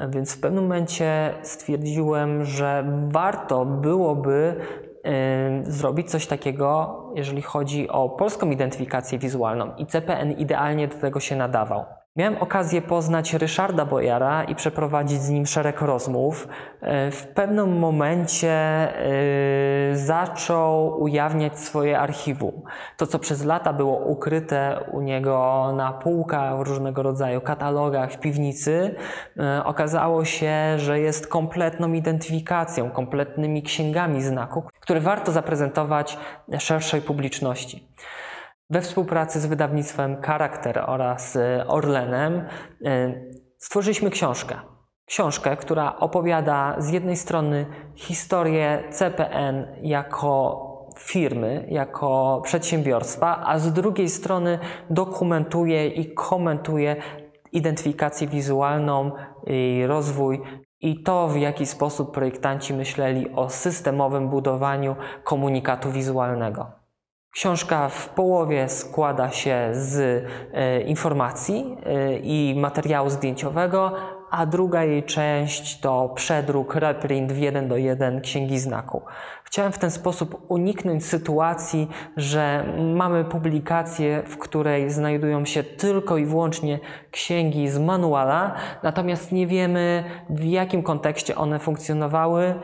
Więc 0.09 0.35
w 0.37 0.40
pewnym 0.40 0.64
momencie 0.64 1.35
stwierdziłem, 1.42 2.44
że 2.44 2.85
warto 3.09 3.64
byłoby 3.66 4.57
zrobić 5.62 6.10
coś 6.10 6.26
takiego, 6.26 7.00
jeżeli 7.14 7.42
chodzi 7.42 7.88
o 7.88 8.08
polską 8.08 8.50
identyfikację 8.50 9.18
wizualną 9.18 9.76
i 9.76 9.86
CPN 9.86 10.32
idealnie 10.32 10.88
do 10.88 10.94
tego 10.94 11.20
się 11.20 11.36
nadawał. 11.36 11.84
Miałem 12.16 12.37
okazję 12.37 12.83
poznać 12.83 13.35
Ryszarda 13.35 13.85
Bojara 13.85 14.44
i 14.44 14.55
przeprowadzić 14.55 15.22
z 15.22 15.31
nim 15.31 15.46
szereg 15.46 15.81
rozmów. 15.81 16.48
E, 16.81 17.11
w 17.11 17.27
pewnym 17.27 17.79
momencie 17.79 18.50
e, 18.50 19.96
zaczął 19.96 21.03
ujawniać 21.03 21.59
swoje 21.59 21.98
archiwum. 21.98 22.62
To, 22.96 23.07
co 23.07 23.18
przez 23.18 23.44
lata 23.44 23.72
było 23.72 23.96
ukryte 23.96 24.85
u 24.92 25.00
niego 25.00 25.72
na 25.77 25.92
półkach, 25.92 26.59
w 26.59 26.61
różnego 26.61 27.03
rodzaju 27.03 27.40
katalogach 27.40 28.12
w 28.12 28.20
piwnicy, 28.20 28.94
e, 29.38 29.64
okazało 29.64 30.24
się, 30.24 30.55
że 30.77 31.00
jest 31.00 31.27
kompletną 31.27 31.92
identyfikacją, 31.92 32.90
kompletnymi 32.90 33.62
księgami 33.62 34.22
znaków, 34.22 34.64
które 34.81 35.00
warto 35.00 35.33
zaprezentować 35.33 36.18
szerszej 36.59 37.00
publiczności. 37.00 37.88
We 38.74 38.80
współpracy 38.80 39.40
z 39.40 39.46
wydawnictwem 39.46 40.22
Charakter 40.22 40.84
oraz 40.87 41.37
y, 41.37 41.66
Orlenem 41.66 42.44
y, 42.87 43.34
stworzyliśmy 43.58 44.10
książkę. 44.10 44.56
Książkę, 45.06 45.56
która 45.56 45.96
opowiada 45.96 46.76
z 46.78 46.90
jednej 46.90 47.16
strony 47.16 47.66
historię 47.94 48.84
CPN 48.90 49.66
jako 49.82 50.60
firmy, 50.98 51.66
jako 51.70 52.40
przedsiębiorstwa, 52.44 53.42
a 53.46 53.58
z 53.58 53.72
drugiej 53.72 54.08
strony 54.08 54.58
dokumentuje 54.90 55.88
i 55.88 56.14
komentuje 56.14 56.96
identyfikację 57.52 58.28
wizualną 58.28 59.10
i 59.46 59.84
rozwój 59.87 60.42
i 60.80 61.02
to, 61.02 61.28
w 61.28 61.37
jaki 61.37 61.66
sposób 61.66 62.14
projektanci 62.14 62.74
myśleli 62.74 63.32
o 63.34 63.48
systemowym 63.50 64.28
budowaniu 64.28 64.96
komunikatu 65.24 65.90
wizualnego. 65.90 66.83
Książka 67.34 67.88
w 67.88 68.08
połowie 68.08 68.68
składa 68.68 69.30
się 69.30 69.68
z 69.72 70.24
e, 70.52 70.80
informacji 70.80 71.76
e, 71.86 72.18
i 72.18 72.54
materiału 72.60 73.10
zdjęciowego, 73.10 73.92
a 74.30 74.46
druga 74.46 74.84
jej 74.84 75.02
część 75.02 75.80
to 75.80 76.08
przedruk, 76.14 76.74
reprint 76.74 77.32
w 77.32 77.38
jeden 77.38 77.68
do 77.68 77.76
jeden 77.76 78.20
księgi 78.20 78.58
znaku. 78.58 79.02
Chciałem 79.44 79.72
w 79.72 79.78
ten 79.78 79.90
sposób 79.90 80.46
uniknąć 80.48 81.06
sytuacji, 81.06 81.88
że 82.16 82.64
mamy 82.94 83.24
publikację, 83.24 84.22
w 84.26 84.38
której 84.38 84.90
znajdują 84.90 85.44
się 85.44 85.62
tylko 85.62 86.16
i 86.16 86.26
wyłącznie 86.26 86.80
księgi 87.10 87.68
z 87.68 87.78
manuala, 87.78 88.54
natomiast 88.82 89.32
nie 89.32 89.46
wiemy 89.46 90.04
w 90.30 90.44
jakim 90.44 90.82
kontekście 90.82 91.36
one 91.36 91.58
funkcjonowały 91.58 92.54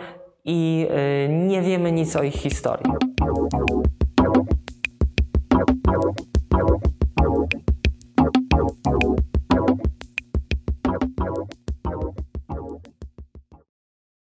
i 0.45 0.89
e, 0.91 1.29
nie 1.29 1.63
wiemy 1.63 1.93
nic 1.93 2.17
o 2.17 2.23
ich 2.23 2.35
historii. 2.35 2.93